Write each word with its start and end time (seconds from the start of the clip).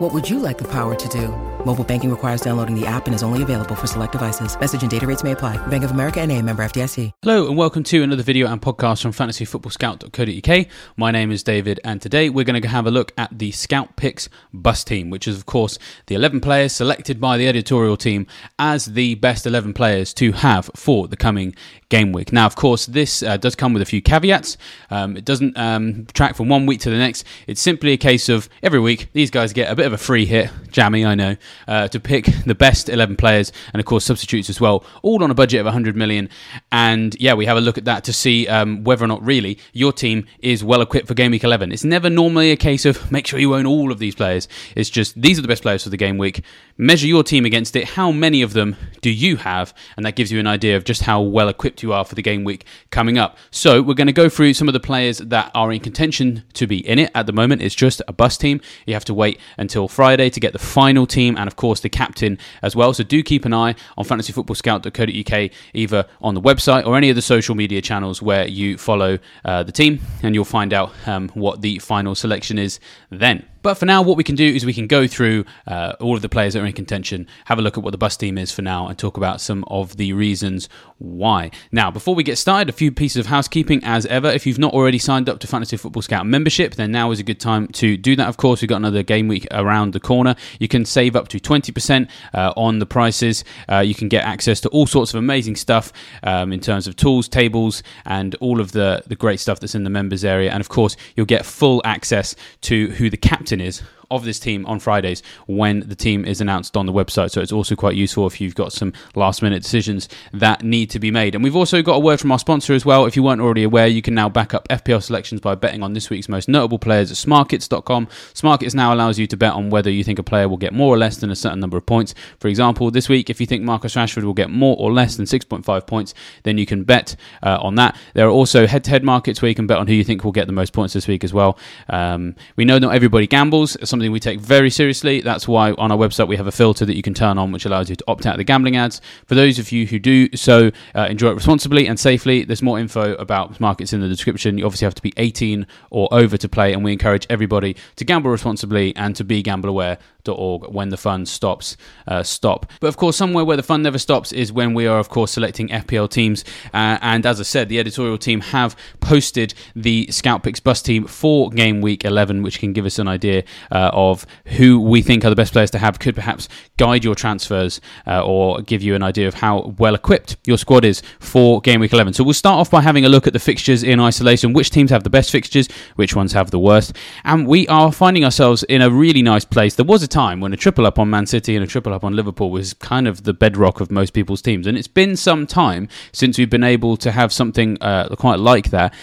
What 0.00 0.12
would 0.12 0.28
you 0.28 0.40
like 0.40 0.58
the 0.58 0.66
power 0.66 0.96
to 0.96 1.08
do? 1.08 1.28
Mobile 1.64 1.84
banking 1.84 2.10
requires 2.10 2.40
downloading 2.40 2.78
the 2.78 2.84
app 2.84 3.06
and 3.06 3.14
is 3.14 3.22
only 3.22 3.42
available 3.42 3.76
for 3.76 3.86
select 3.86 4.10
devices. 4.10 4.58
Message 4.58 4.82
and 4.82 4.90
data 4.90 5.06
rates 5.06 5.22
may 5.22 5.32
apply. 5.32 5.56
Bank 5.68 5.84
of 5.84 5.92
America 5.92 6.20
and 6.20 6.32
a 6.32 6.42
member 6.42 6.64
FDIC. 6.64 7.12
Hello 7.22 7.46
and 7.46 7.56
welcome 7.56 7.84
to 7.84 8.02
another 8.02 8.24
video 8.24 8.48
and 8.48 8.60
podcast 8.60 9.02
from 9.02 9.12
fantasyfootballscout.co.uk. 9.12 10.66
My 10.96 11.12
name 11.12 11.30
is 11.30 11.44
David 11.44 11.78
and 11.84 12.02
today 12.02 12.28
we're 12.28 12.44
going 12.44 12.60
to 12.60 12.68
have 12.68 12.88
a 12.88 12.90
look 12.90 13.12
at 13.16 13.38
the 13.38 13.52
Scout 13.52 13.94
Picks 13.94 14.28
bus 14.52 14.82
team, 14.82 15.10
which 15.10 15.28
is 15.28 15.38
of 15.38 15.46
course 15.46 15.78
the 16.06 16.16
11 16.16 16.40
players 16.40 16.72
selected 16.72 17.20
by 17.20 17.38
the 17.38 17.46
editorial 17.46 17.96
team 17.96 18.26
as 18.58 18.86
the 18.86 19.14
best 19.14 19.46
11 19.46 19.74
players 19.74 20.12
to 20.14 20.32
have 20.32 20.70
for 20.74 21.06
the 21.06 21.16
coming 21.16 21.54
game 21.88 22.10
week. 22.10 22.32
Now, 22.32 22.46
of 22.46 22.56
course, 22.56 22.86
this 22.86 23.22
uh, 23.22 23.36
does 23.36 23.54
come 23.54 23.72
with 23.72 23.80
a 23.80 23.86
few 23.86 24.02
caveats. 24.02 24.56
Um, 24.90 25.16
it 25.16 25.24
doesn't 25.24 25.56
um, 25.56 26.06
track 26.12 26.34
from 26.34 26.48
one 26.48 26.66
week 26.66 26.80
to 26.80 26.90
the 26.90 26.96
next. 26.96 27.24
It's 27.46 27.62
simply 27.62 27.92
a 27.92 27.96
case 27.96 28.28
of 28.28 28.48
every 28.64 28.80
week 28.80 29.08
these 29.12 29.30
guys 29.30 29.52
get 29.52 29.70
a 29.70 29.76
bit 29.76 29.86
of 29.86 29.92
a 29.94 29.98
free 29.98 30.26
hit, 30.26 30.50
jammy, 30.70 31.06
I 31.06 31.14
know, 31.14 31.36
uh, 31.66 31.88
to 31.88 32.00
pick 32.00 32.26
the 32.44 32.54
best 32.54 32.88
11 32.88 33.16
players 33.16 33.52
and, 33.72 33.80
of 33.80 33.86
course, 33.86 34.04
substitutes 34.04 34.50
as 34.50 34.60
well, 34.60 34.84
all 35.02 35.22
on 35.22 35.30
a 35.30 35.34
budget 35.34 35.60
of 35.60 35.64
100 35.64 35.96
million. 35.96 36.28
And 36.70 37.16
yeah, 37.20 37.34
we 37.34 37.46
have 37.46 37.56
a 37.56 37.60
look 37.60 37.78
at 37.78 37.86
that 37.86 38.04
to 38.04 38.12
see 38.12 38.46
um, 38.48 38.84
whether 38.84 39.04
or 39.04 39.08
not 39.08 39.24
really 39.24 39.58
your 39.72 39.92
team 39.92 40.26
is 40.40 40.62
well 40.62 40.82
equipped 40.82 41.08
for 41.08 41.14
game 41.14 41.30
week 41.30 41.44
11. 41.44 41.72
It's 41.72 41.84
never 41.84 42.10
normally 42.10 42.50
a 42.50 42.56
case 42.56 42.84
of 42.84 43.10
make 43.10 43.26
sure 43.26 43.38
you 43.38 43.54
own 43.54 43.66
all 43.66 43.90
of 43.90 43.98
these 43.98 44.14
players. 44.14 44.48
It's 44.76 44.90
just 44.90 45.20
these 45.20 45.38
are 45.38 45.42
the 45.42 45.48
best 45.48 45.62
players 45.62 45.84
for 45.84 45.90
the 45.90 45.96
game 45.96 46.18
week. 46.18 46.42
Measure 46.76 47.06
your 47.06 47.22
team 47.22 47.44
against 47.44 47.76
it. 47.76 47.90
How 47.90 48.10
many 48.10 48.42
of 48.42 48.52
them 48.52 48.76
do 49.00 49.10
you 49.10 49.36
have? 49.36 49.72
And 49.96 50.04
that 50.04 50.16
gives 50.16 50.32
you 50.32 50.40
an 50.40 50.46
idea 50.46 50.76
of 50.76 50.84
just 50.84 51.02
how 51.02 51.22
well 51.22 51.48
equipped 51.48 51.82
you 51.82 51.92
are 51.92 52.04
for 52.04 52.16
the 52.16 52.22
game 52.22 52.42
week 52.42 52.66
coming 52.90 53.16
up. 53.16 53.38
So 53.50 53.80
we're 53.80 53.94
going 53.94 54.08
to 54.08 54.12
go 54.12 54.28
through 54.28 54.54
some 54.54 54.68
of 54.68 54.74
the 54.74 54.80
players 54.80 55.18
that 55.18 55.52
are 55.54 55.72
in 55.72 55.80
contention 55.80 56.42
to 56.54 56.66
be 56.66 56.86
in 56.86 56.98
it 56.98 57.12
at 57.14 57.26
the 57.26 57.32
moment. 57.32 57.62
It's 57.62 57.74
just 57.74 58.02
a 58.08 58.12
bus 58.12 58.36
team. 58.36 58.60
You 58.86 58.94
have 58.94 59.04
to 59.06 59.14
wait 59.14 59.38
until 59.56 59.73
Friday 59.88 60.30
to 60.30 60.40
get 60.40 60.52
the 60.52 60.58
final 60.58 61.06
team 61.06 61.36
and, 61.36 61.46
of 61.48 61.56
course, 61.56 61.80
the 61.80 61.88
captain 61.88 62.38
as 62.62 62.74
well. 62.74 62.94
So 62.94 63.04
do 63.04 63.22
keep 63.22 63.44
an 63.44 63.52
eye 63.52 63.74
on 63.98 64.04
fantasyfootballscout.co.uk, 64.04 65.50
either 65.74 66.06
on 66.22 66.34
the 66.34 66.40
website 66.40 66.86
or 66.86 66.96
any 66.96 67.10
of 67.10 67.16
the 67.16 67.22
social 67.22 67.54
media 67.54 67.82
channels 67.82 68.22
where 68.22 68.46
you 68.46 68.78
follow 68.78 69.18
uh, 69.44 69.62
the 69.62 69.72
team, 69.72 70.00
and 70.22 70.34
you'll 70.34 70.44
find 70.44 70.72
out 70.72 70.92
um, 71.06 71.28
what 71.30 71.60
the 71.60 71.78
final 71.80 72.14
selection 72.14 72.58
is 72.58 72.80
then. 73.10 73.44
But 73.64 73.78
for 73.78 73.86
now, 73.86 74.02
what 74.02 74.18
we 74.18 74.24
can 74.24 74.34
do 74.34 74.44
is 74.44 74.66
we 74.66 74.74
can 74.74 74.86
go 74.86 75.06
through 75.06 75.46
uh, 75.66 75.94
all 75.98 76.16
of 76.16 76.20
the 76.20 76.28
players 76.28 76.52
that 76.52 76.62
are 76.62 76.66
in 76.66 76.74
contention, 76.74 77.26
have 77.46 77.58
a 77.58 77.62
look 77.62 77.78
at 77.78 77.82
what 77.82 77.92
the 77.92 77.98
bus 77.98 78.14
team 78.14 78.36
is 78.36 78.52
for 78.52 78.60
now, 78.60 78.86
and 78.86 78.98
talk 78.98 79.16
about 79.16 79.40
some 79.40 79.64
of 79.68 79.96
the 79.96 80.12
reasons 80.12 80.68
why. 80.98 81.50
Now, 81.72 81.90
before 81.90 82.14
we 82.14 82.22
get 82.24 82.36
started, 82.36 82.68
a 82.68 82.72
few 82.72 82.92
pieces 82.92 83.16
of 83.16 83.26
housekeeping 83.26 83.82
as 83.82 84.04
ever. 84.04 84.28
If 84.28 84.46
you've 84.46 84.58
not 84.58 84.74
already 84.74 84.98
signed 84.98 85.30
up 85.30 85.40
to 85.40 85.46
Fantasy 85.46 85.78
Football 85.78 86.02
Scout 86.02 86.26
membership, 86.26 86.74
then 86.74 86.92
now 86.92 87.10
is 87.10 87.20
a 87.20 87.22
good 87.22 87.40
time 87.40 87.66
to 87.68 87.96
do 87.96 88.14
that. 88.16 88.28
Of 88.28 88.36
course, 88.36 88.60
we've 88.60 88.68
got 88.68 88.76
another 88.76 89.02
game 89.02 89.28
week 89.28 89.46
around 89.50 89.94
the 89.94 90.00
corner. 90.00 90.36
You 90.58 90.68
can 90.68 90.84
save 90.84 91.16
up 91.16 91.28
to 91.28 91.40
20% 91.40 92.10
uh, 92.34 92.52
on 92.58 92.80
the 92.80 92.86
prices. 92.86 93.44
Uh, 93.66 93.78
you 93.78 93.94
can 93.94 94.08
get 94.08 94.26
access 94.26 94.60
to 94.60 94.68
all 94.68 94.86
sorts 94.86 95.14
of 95.14 95.18
amazing 95.18 95.56
stuff 95.56 95.90
um, 96.22 96.52
in 96.52 96.60
terms 96.60 96.86
of 96.86 96.96
tools, 96.96 97.28
tables, 97.28 97.82
and 98.04 98.34
all 98.36 98.60
of 98.60 98.72
the, 98.72 99.02
the 99.06 99.16
great 99.16 99.40
stuff 99.40 99.58
that's 99.58 99.74
in 99.74 99.84
the 99.84 99.90
members 99.90 100.22
area. 100.22 100.50
And 100.50 100.60
of 100.60 100.68
course, 100.68 100.98
you'll 101.16 101.24
get 101.24 101.46
full 101.46 101.80
access 101.86 102.36
to 102.62 102.90
who 102.90 103.08
the 103.08 103.16
captain 103.16 103.53
is 103.60 103.82
of 104.10 104.24
this 104.24 104.38
team 104.38 104.66
on 104.66 104.80
Fridays 104.80 105.22
when 105.46 105.80
the 105.80 105.94
team 105.94 106.24
is 106.24 106.40
announced 106.40 106.76
on 106.76 106.86
the 106.86 106.92
website. 106.92 107.30
So 107.30 107.40
it's 107.40 107.52
also 107.52 107.74
quite 107.74 107.96
useful 107.96 108.26
if 108.26 108.40
you've 108.40 108.54
got 108.54 108.72
some 108.72 108.92
last 109.14 109.42
minute 109.42 109.62
decisions 109.62 110.08
that 110.32 110.62
need 110.62 110.90
to 110.90 110.98
be 110.98 111.10
made. 111.10 111.34
And 111.34 111.42
we've 111.42 111.56
also 111.56 111.82
got 111.82 111.96
a 111.96 112.00
word 112.00 112.20
from 112.20 112.32
our 112.32 112.38
sponsor 112.38 112.74
as 112.74 112.84
well. 112.84 113.06
If 113.06 113.16
you 113.16 113.22
weren't 113.22 113.40
already 113.40 113.64
aware, 113.64 113.86
you 113.86 114.02
can 114.02 114.14
now 114.14 114.28
back 114.28 114.54
up 114.54 114.68
FPL 114.68 115.02
selections 115.02 115.40
by 115.40 115.54
betting 115.54 115.82
on 115.82 115.92
this 115.92 116.10
week's 116.10 116.28
most 116.28 116.48
notable 116.48 116.78
players 116.78 117.10
at 117.10 117.16
smarkets.com. 117.16 118.06
Smarkets 118.34 118.74
now 118.74 118.92
allows 118.92 119.18
you 119.18 119.26
to 119.26 119.36
bet 119.36 119.52
on 119.52 119.70
whether 119.70 119.90
you 119.90 120.04
think 120.04 120.18
a 120.18 120.22
player 120.22 120.48
will 120.48 120.56
get 120.56 120.72
more 120.72 120.94
or 120.94 120.98
less 120.98 121.16
than 121.18 121.30
a 121.30 121.36
certain 121.36 121.60
number 121.60 121.76
of 121.76 121.86
points. 121.86 122.14
For 122.38 122.48
example, 122.48 122.90
this 122.90 123.08
week, 123.08 123.30
if 123.30 123.40
you 123.40 123.46
think 123.46 123.62
Marcus 123.62 123.94
Rashford 123.94 124.24
will 124.24 124.34
get 124.34 124.50
more 124.50 124.76
or 124.78 124.92
less 124.92 125.16
than 125.16 125.26
6.5 125.26 125.86
points, 125.86 126.14
then 126.42 126.58
you 126.58 126.66
can 126.66 126.84
bet 126.84 127.16
uh, 127.42 127.58
on 127.60 127.74
that. 127.76 127.96
There 128.14 128.26
are 128.26 128.30
also 128.30 128.66
head 128.66 128.84
to 128.84 128.90
head 128.90 129.04
markets 129.04 129.40
where 129.40 129.48
you 129.48 129.54
can 129.54 129.66
bet 129.66 129.78
on 129.78 129.86
who 129.86 129.94
you 129.94 130.04
think 130.04 130.24
will 130.24 130.32
get 130.32 130.46
the 130.46 130.52
most 130.52 130.72
points 130.72 130.94
this 130.94 131.08
week 131.08 131.24
as 131.24 131.32
well. 131.32 131.58
Um, 131.88 132.34
we 132.56 132.64
know 132.64 132.78
not 132.78 132.94
everybody 132.94 133.26
gambles, 133.26 133.76
it's 133.76 133.92
something 133.94 134.10
we 134.10 134.18
take 134.18 134.40
very 134.40 134.70
seriously. 134.70 135.20
That's 135.20 135.46
why 135.46 135.70
on 135.72 135.92
our 135.92 135.96
website 135.96 136.26
we 136.26 136.36
have 136.36 136.48
a 136.48 136.52
filter 136.52 136.84
that 136.84 136.96
you 136.96 137.02
can 137.02 137.14
turn 137.14 137.38
on, 137.38 137.52
which 137.52 137.64
allows 137.64 137.88
you 137.88 137.94
to 137.94 138.04
opt 138.08 138.26
out 138.26 138.34
of 138.34 138.38
the 138.38 138.44
gambling 138.44 138.76
ads. 138.76 139.00
For 139.26 139.36
those 139.36 139.60
of 139.60 139.70
you 139.70 139.86
who 139.86 140.00
do 140.00 140.34
so, 140.34 140.72
uh, 140.96 141.06
enjoy 141.08 141.30
it 141.30 141.34
responsibly 141.34 141.86
and 141.86 141.98
safely. 141.98 142.42
There's 142.42 142.60
more 142.60 142.80
info 142.80 143.14
about 143.14 143.60
markets 143.60 143.92
in 143.92 144.00
the 144.00 144.08
description. 144.08 144.58
You 144.58 144.66
obviously 144.66 144.86
have 144.86 144.96
to 144.96 145.02
be 145.02 145.12
18 145.16 145.64
or 145.90 146.08
over 146.10 146.36
to 146.36 146.48
play, 146.48 146.72
and 146.72 146.82
we 146.82 146.92
encourage 146.92 147.24
everybody 147.30 147.76
to 147.94 148.04
gamble 148.04 148.32
responsibly 148.32 148.96
and 148.96 149.14
to 149.14 149.22
be 149.22 149.44
gamble 149.44 149.70
aware 149.70 149.98
org 150.32 150.64
when 150.68 150.88
the 150.88 150.96
fun 150.96 151.26
stops 151.26 151.76
uh, 152.06 152.22
stop 152.22 152.66
but 152.80 152.86
of 152.86 152.96
course 152.96 153.16
somewhere 153.16 153.44
where 153.44 153.56
the 153.56 153.62
fun 153.62 153.82
never 153.82 153.98
stops 153.98 154.32
is 154.32 154.52
when 154.52 154.74
we 154.74 154.86
are 154.86 154.98
of 154.98 155.08
course 155.08 155.32
selecting 155.32 155.68
fpl 155.68 156.08
teams 156.08 156.44
uh, 156.72 156.98
and 157.02 157.26
as 157.26 157.40
i 157.40 157.42
said 157.42 157.68
the 157.68 157.78
editorial 157.78 158.18
team 158.18 158.40
have 158.40 158.76
posted 159.00 159.54
the 159.76 160.06
scout 160.10 160.42
picks 160.42 160.60
bus 160.60 160.80
team 160.80 161.06
for 161.06 161.50
game 161.50 161.80
week 161.80 162.04
11 162.04 162.42
which 162.42 162.58
can 162.58 162.72
give 162.72 162.86
us 162.86 162.98
an 162.98 163.08
idea 163.08 163.42
uh, 163.70 163.83
of 163.92 164.26
who 164.46 164.80
we 164.80 165.02
think 165.02 165.24
are 165.24 165.30
the 165.30 165.36
best 165.36 165.52
players 165.52 165.70
to 165.70 165.78
have 165.78 165.98
could 165.98 166.14
perhaps 166.14 166.48
guide 166.76 167.04
your 167.04 167.14
transfers 167.14 167.80
uh, 168.06 168.24
or 168.24 168.62
give 168.62 168.82
you 168.82 168.94
an 168.94 169.02
idea 169.02 169.28
of 169.28 169.34
how 169.34 169.74
well 169.78 169.94
equipped 169.94 170.36
your 170.44 170.58
squad 170.58 170.84
is 170.84 171.02
for 171.18 171.60
game 171.60 171.80
week 171.80 171.92
11 171.92 172.14
so 172.14 172.24
we'll 172.24 172.34
start 172.34 172.58
off 172.58 172.70
by 172.70 172.80
having 172.80 173.04
a 173.04 173.08
look 173.08 173.26
at 173.26 173.32
the 173.32 173.38
fixtures 173.38 173.82
in 173.82 174.00
isolation. 174.00 174.52
Which 174.52 174.70
teams 174.70 174.90
have 174.90 175.04
the 175.04 175.10
best 175.10 175.30
fixtures? 175.30 175.68
Which 175.96 176.14
ones 176.14 176.32
have 176.32 176.50
the 176.50 176.58
worst? 176.58 176.96
And 177.24 177.46
we 177.46 177.66
are 177.68 177.92
finding 177.92 178.24
ourselves 178.24 178.62
in 178.64 178.82
a 178.82 178.90
really 178.90 179.22
nice 179.22 179.44
place. 179.44 179.74
There 179.74 179.84
was 179.84 180.02
a 180.02 180.08
time 180.08 180.40
when 180.40 180.52
a 180.52 180.56
triple 180.56 180.86
up 180.86 180.98
on 180.98 181.10
Man 181.10 181.26
City 181.26 181.56
and 181.56 181.64
a 181.64 181.66
triple 181.66 181.92
up 181.92 182.04
on 182.04 182.14
Liverpool 182.14 182.50
was 182.50 182.74
kind 182.74 183.08
of 183.08 183.24
the 183.24 183.32
bedrock 183.32 183.80
of 183.80 183.90
most 183.90 184.12
people's 184.12 184.42
teams. 184.42 184.66
And 184.66 184.76
it's 184.78 184.88
been 184.88 185.16
some 185.16 185.46
time 185.46 185.88
since 186.12 186.38
we've 186.38 186.50
been 186.50 186.64
able 186.64 186.96
to 186.98 187.12
have 187.12 187.32
something 187.32 187.78
uh, 187.80 188.14
quite 188.16 188.38
like 188.38 188.70
that. 188.70 188.94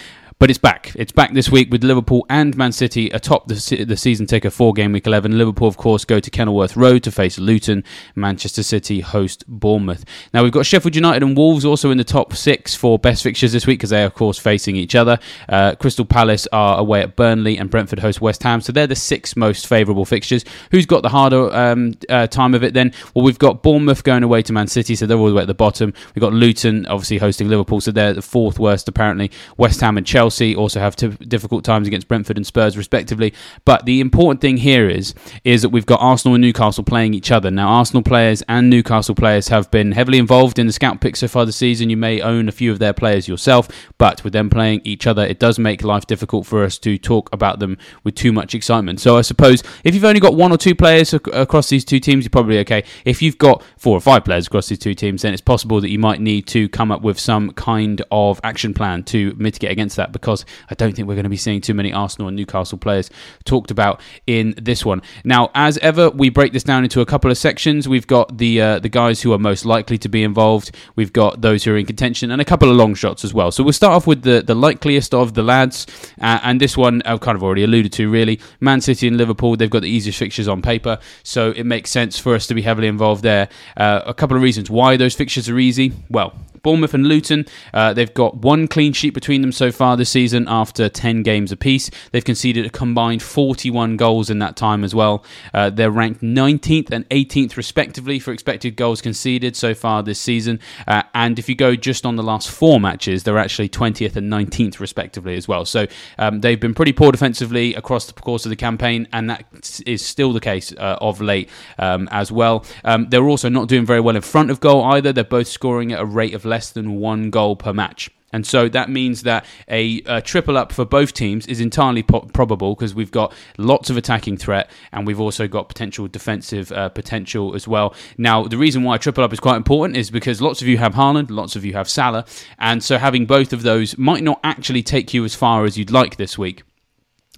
But 0.42 0.50
it's 0.50 0.58
back. 0.58 0.90
It's 0.96 1.12
back 1.12 1.34
this 1.34 1.50
week 1.50 1.70
with 1.70 1.84
Liverpool 1.84 2.26
and 2.28 2.56
Man 2.56 2.72
City 2.72 3.08
atop 3.10 3.46
the, 3.46 3.84
the 3.84 3.96
season 3.96 4.26
ticker 4.26 4.50
for 4.50 4.72
game 4.72 4.90
week 4.90 5.06
11. 5.06 5.38
Liverpool, 5.38 5.68
of 5.68 5.76
course, 5.76 6.04
go 6.04 6.18
to 6.18 6.30
Kenilworth 6.30 6.76
Road 6.76 7.04
to 7.04 7.12
face 7.12 7.38
Luton. 7.38 7.84
Manchester 8.16 8.64
City 8.64 8.98
host 8.98 9.44
Bournemouth. 9.46 10.04
Now, 10.34 10.42
we've 10.42 10.50
got 10.50 10.66
Sheffield 10.66 10.96
United 10.96 11.22
and 11.22 11.36
Wolves 11.36 11.64
also 11.64 11.92
in 11.92 11.98
the 11.98 12.02
top 12.02 12.34
six 12.34 12.74
for 12.74 12.98
best 12.98 13.22
fixtures 13.22 13.52
this 13.52 13.68
week 13.68 13.78
because 13.78 13.90
they 13.90 14.02
are, 14.02 14.06
of 14.06 14.14
course, 14.14 14.36
facing 14.36 14.74
each 14.74 14.96
other. 14.96 15.20
Uh, 15.48 15.76
Crystal 15.76 16.04
Palace 16.04 16.48
are 16.50 16.76
away 16.76 17.02
at 17.02 17.14
Burnley 17.14 17.56
and 17.56 17.70
Brentford 17.70 18.00
host 18.00 18.20
West 18.20 18.42
Ham. 18.42 18.60
So 18.60 18.72
they're 18.72 18.88
the 18.88 18.96
six 18.96 19.36
most 19.36 19.68
favourable 19.68 20.04
fixtures. 20.04 20.44
Who's 20.72 20.86
got 20.86 21.04
the 21.04 21.10
harder 21.10 21.54
um, 21.54 21.92
uh, 22.08 22.26
time 22.26 22.54
of 22.54 22.64
it 22.64 22.74
then? 22.74 22.92
Well, 23.14 23.24
we've 23.24 23.38
got 23.38 23.62
Bournemouth 23.62 24.02
going 24.02 24.24
away 24.24 24.42
to 24.42 24.52
Man 24.52 24.66
City, 24.66 24.96
so 24.96 25.06
they're 25.06 25.16
all 25.16 25.28
the 25.28 25.34
way 25.34 25.42
at 25.42 25.46
the 25.46 25.54
bottom. 25.54 25.94
We've 26.16 26.20
got 26.20 26.32
Luton, 26.32 26.84
obviously, 26.86 27.18
hosting 27.18 27.48
Liverpool, 27.48 27.80
so 27.80 27.92
they're 27.92 28.12
the 28.12 28.22
fourth 28.22 28.58
worst, 28.58 28.88
apparently. 28.88 29.30
West 29.56 29.80
Ham 29.80 29.96
and 29.96 30.04
Chelsea 30.04 30.31
Chelsea 30.32 30.56
also 30.56 30.80
have 30.80 30.96
t- 30.96 31.08
difficult 31.28 31.62
times 31.62 31.86
against 31.86 32.08
Brentford 32.08 32.38
and 32.38 32.46
Spurs, 32.46 32.78
respectively. 32.78 33.34
But 33.66 33.84
the 33.84 34.00
important 34.00 34.40
thing 34.40 34.56
here 34.56 34.88
is 34.88 35.14
is 35.44 35.60
that 35.60 35.68
we've 35.68 35.84
got 35.84 36.00
Arsenal 36.00 36.34
and 36.34 36.42
Newcastle 36.42 36.84
playing 36.84 37.12
each 37.12 37.30
other. 37.30 37.50
Now, 37.50 37.68
Arsenal 37.68 38.02
players 38.02 38.42
and 38.48 38.70
Newcastle 38.70 39.14
players 39.14 39.48
have 39.48 39.70
been 39.70 39.92
heavily 39.92 40.16
involved 40.16 40.58
in 40.58 40.66
the 40.66 40.72
scout 40.72 41.02
pick 41.02 41.16
so 41.16 41.28
far 41.28 41.44
this 41.44 41.56
season. 41.56 41.90
You 41.90 41.98
may 41.98 42.22
own 42.22 42.48
a 42.48 42.52
few 42.52 42.72
of 42.72 42.78
their 42.78 42.94
players 42.94 43.28
yourself, 43.28 43.68
but 43.98 44.24
with 44.24 44.32
them 44.32 44.48
playing 44.48 44.80
each 44.84 45.06
other, 45.06 45.22
it 45.22 45.38
does 45.38 45.58
make 45.58 45.82
life 45.84 46.06
difficult 46.06 46.46
for 46.46 46.64
us 46.64 46.78
to 46.78 46.96
talk 46.96 47.30
about 47.32 47.58
them 47.58 47.76
with 48.04 48.14
too 48.14 48.32
much 48.32 48.54
excitement. 48.54 49.00
So 49.00 49.18
I 49.18 49.22
suppose 49.22 49.62
if 49.84 49.94
you've 49.94 50.04
only 50.04 50.20
got 50.20 50.34
one 50.34 50.50
or 50.50 50.56
two 50.56 50.74
players 50.74 51.12
ac- 51.12 51.30
across 51.32 51.68
these 51.68 51.84
two 51.84 52.00
teams, 52.00 52.24
you're 52.24 52.30
probably 52.30 52.58
okay. 52.60 52.84
If 53.04 53.20
you've 53.20 53.38
got 53.38 53.62
four 53.76 53.96
or 53.96 54.00
five 54.00 54.24
players 54.24 54.46
across 54.46 54.68
these 54.68 54.78
two 54.78 54.94
teams, 54.94 55.22
then 55.22 55.34
it's 55.34 55.42
possible 55.42 55.80
that 55.82 55.90
you 55.90 55.98
might 55.98 56.20
need 56.20 56.46
to 56.48 56.70
come 56.70 56.90
up 56.90 57.02
with 57.02 57.18
some 57.18 57.50
kind 57.52 58.02
of 58.10 58.40
action 58.42 58.72
plan 58.72 59.02
to 59.04 59.34
mitigate 59.36 59.70
against 59.70 59.96
that 59.96 60.11
because 60.12 60.44
I 60.70 60.74
don't 60.74 60.94
think 60.94 61.08
we're 61.08 61.14
going 61.14 61.24
to 61.24 61.30
be 61.30 61.36
seeing 61.36 61.60
too 61.60 61.74
many 61.74 61.92
Arsenal 61.92 62.28
and 62.28 62.36
Newcastle 62.36 62.78
players 62.78 63.10
talked 63.44 63.70
about 63.70 64.00
in 64.26 64.54
this 64.60 64.84
one. 64.84 65.02
Now, 65.24 65.50
as 65.54 65.78
ever, 65.78 66.10
we 66.10 66.28
break 66.28 66.52
this 66.52 66.62
down 66.62 66.84
into 66.84 67.00
a 67.00 67.06
couple 67.06 67.30
of 67.30 67.38
sections. 67.38 67.88
We've 67.88 68.06
got 68.06 68.38
the 68.38 68.60
uh, 68.60 68.78
the 68.78 68.88
guys 68.88 69.22
who 69.22 69.32
are 69.32 69.38
most 69.38 69.64
likely 69.64 69.98
to 69.98 70.08
be 70.08 70.22
involved. 70.22 70.74
We've 70.96 71.12
got 71.12 71.40
those 71.40 71.64
who 71.64 71.72
are 71.72 71.76
in 71.76 71.86
contention 71.86 72.30
and 72.30 72.40
a 72.40 72.44
couple 72.44 72.70
of 72.70 72.76
long 72.76 72.94
shots 72.94 73.24
as 73.24 73.34
well. 73.34 73.50
So 73.50 73.62
we'll 73.62 73.72
start 73.72 73.94
off 73.94 74.06
with 74.06 74.22
the, 74.22 74.42
the 74.42 74.54
likeliest 74.54 75.14
of 75.14 75.34
the 75.34 75.42
lads, 75.42 75.86
uh, 76.20 76.40
and 76.42 76.60
this 76.60 76.76
one 76.76 77.02
I've 77.04 77.20
kind 77.20 77.36
of 77.36 77.42
already 77.42 77.64
alluded 77.64 77.92
to. 77.94 78.10
Really, 78.10 78.40
Man 78.60 78.80
City 78.80 79.08
and 79.08 79.16
Liverpool, 79.16 79.56
they've 79.56 79.70
got 79.70 79.82
the 79.82 79.90
easiest 79.90 80.18
fixtures 80.18 80.48
on 80.48 80.62
paper, 80.62 80.98
so 81.22 81.50
it 81.50 81.64
makes 81.64 81.90
sense 81.90 82.18
for 82.18 82.34
us 82.34 82.46
to 82.46 82.54
be 82.54 82.62
heavily 82.62 82.88
involved 82.88 83.22
there. 83.22 83.48
Uh, 83.76 84.02
a 84.06 84.14
couple 84.14 84.36
of 84.36 84.42
reasons 84.42 84.70
why 84.70 84.96
those 84.96 85.14
fixtures 85.14 85.48
are 85.48 85.58
easy. 85.58 85.92
Well, 86.10 86.34
Bournemouth 86.62 86.94
and 86.94 87.06
Luton, 87.06 87.46
uh, 87.74 87.92
they've 87.92 88.12
got 88.12 88.36
one 88.36 88.68
clean 88.68 88.92
sheet 88.92 89.14
between 89.14 89.40
them 89.40 89.52
so 89.52 89.72
far 89.72 89.96
this 89.96 90.10
season 90.10 90.46
after 90.48 90.88
10 90.88 91.22
games 91.22 91.52
apiece. 91.52 91.90
They've 92.10 92.24
conceded 92.24 92.66
a 92.66 92.70
combined 92.70 93.22
41 93.22 93.96
goals 93.96 94.30
in 94.30 94.38
that 94.38 94.56
time 94.56 94.84
as 94.84 94.94
well. 94.94 95.24
Uh, 95.52 95.70
they're 95.70 95.90
ranked 95.90 96.22
19th 96.22 96.90
and 96.90 97.08
18th, 97.10 97.56
respectively, 97.56 98.18
for 98.18 98.32
expected 98.32 98.76
goals 98.76 99.00
conceded 99.00 99.56
so 99.56 99.74
far 99.74 100.02
this 100.02 100.18
season. 100.18 100.60
Uh, 100.86 101.02
and 101.14 101.38
if 101.38 101.48
you 101.48 101.54
go 101.54 101.74
just 101.74 102.06
on 102.06 102.16
the 102.16 102.22
last 102.22 102.50
four 102.50 102.80
matches, 102.80 103.22
they're 103.22 103.38
actually 103.38 103.68
20th 103.68 104.16
and 104.16 104.32
19th, 104.32 104.80
respectively, 104.80 105.36
as 105.36 105.48
well. 105.48 105.64
So 105.64 105.86
um, 106.18 106.40
they've 106.40 106.60
been 106.60 106.74
pretty 106.74 106.92
poor 106.92 107.12
defensively 107.12 107.74
across 107.74 108.06
the 108.06 108.12
course 108.12 108.46
of 108.46 108.50
the 108.50 108.56
campaign, 108.56 109.08
and 109.12 109.30
that 109.30 109.80
is 109.86 110.04
still 110.04 110.32
the 110.32 110.40
case 110.40 110.72
uh, 110.72 110.98
of 111.00 111.20
late 111.20 111.48
um, 111.78 112.08
as 112.10 112.30
well. 112.30 112.64
Um, 112.84 113.08
they're 113.08 113.28
also 113.28 113.48
not 113.48 113.68
doing 113.68 113.86
very 113.86 114.00
well 114.00 114.16
in 114.16 114.22
front 114.22 114.50
of 114.50 114.60
goal 114.60 114.84
either. 114.84 115.12
They're 115.12 115.24
both 115.24 115.48
scoring 115.48 115.92
at 115.92 116.00
a 116.00 116.04
rate 116.04 116.34
of 116.34 116.44
less 116.52 116.70
than 116.70 116.96
one 116.96 117.30
goal 117.30 117.56
per 117.56 117.72
match. 117.72 118.10
And 118.34 118.46
so 118.46 118.68
that 118.70 118.88
means 118.88 119.22
that 119.22 119.44
a, 119.68 120.02
a 120.06 120.20
triple 120.22 120.56
up 120.56 120.72
for 120.72 120.84
both 120.84 121.12
teams 121.12 121.46
is 121.46 121.60
entirely 121.60 122.02
po- 122.02 122.28
probable 122.32 122.74
because 122.74 122.94
we've 122.94 123.10
got 123.10 123.32
lots 123.58 123.90
of 123.90 123.96
attacking 123.96 124.38
threat 124.38 124.70
and 124.90 125.06
we've 125.06 125.20
also 125.20 125.46
got 125.46 125.68
potential 125.68 126.08
defensive 126.08 126.72
uh, 126.72 126.88
potential 126.88 127.54
as 127.54 127.68
well. 127.68 127.94
Now, 128.16 128.44
the 128.44 128.58
reason 128.58 128.82
why 128.82 128.96
triple 128.96 129.24
up 129.24 129.32
is 129.32 129.40
quite 129.40 129.56
important 129.56 129.96
is 129.98 130.10
because 130.10 130.40
lots 130.40 130.62
of 130.62 130.68
you 130.68 130.78
have 130.78 130.94
Haaland, 130.94 131.30
lots 131.30 131.56
of 131.56 131.64
you 131.64 131.74
have 131.74 131.88
Salah, 131.88 132.24
and 132.58 132.82
so 132.82 132.96
having 132.98 133.26
both 133.26 133.52
of 133.52 133.62
those 133.62 133.98
might 133.98 134.22
not 134.22 134.40
actually 134.42 134.82
take 134.82 135.12
you 135.12 135.24
as 135.24 135.34
far 135.34 135.64
as 135.64 135.76
you'd 135.76 135.90
like 135.90 136.16
this 136.16 136.38
week 136.38 136.62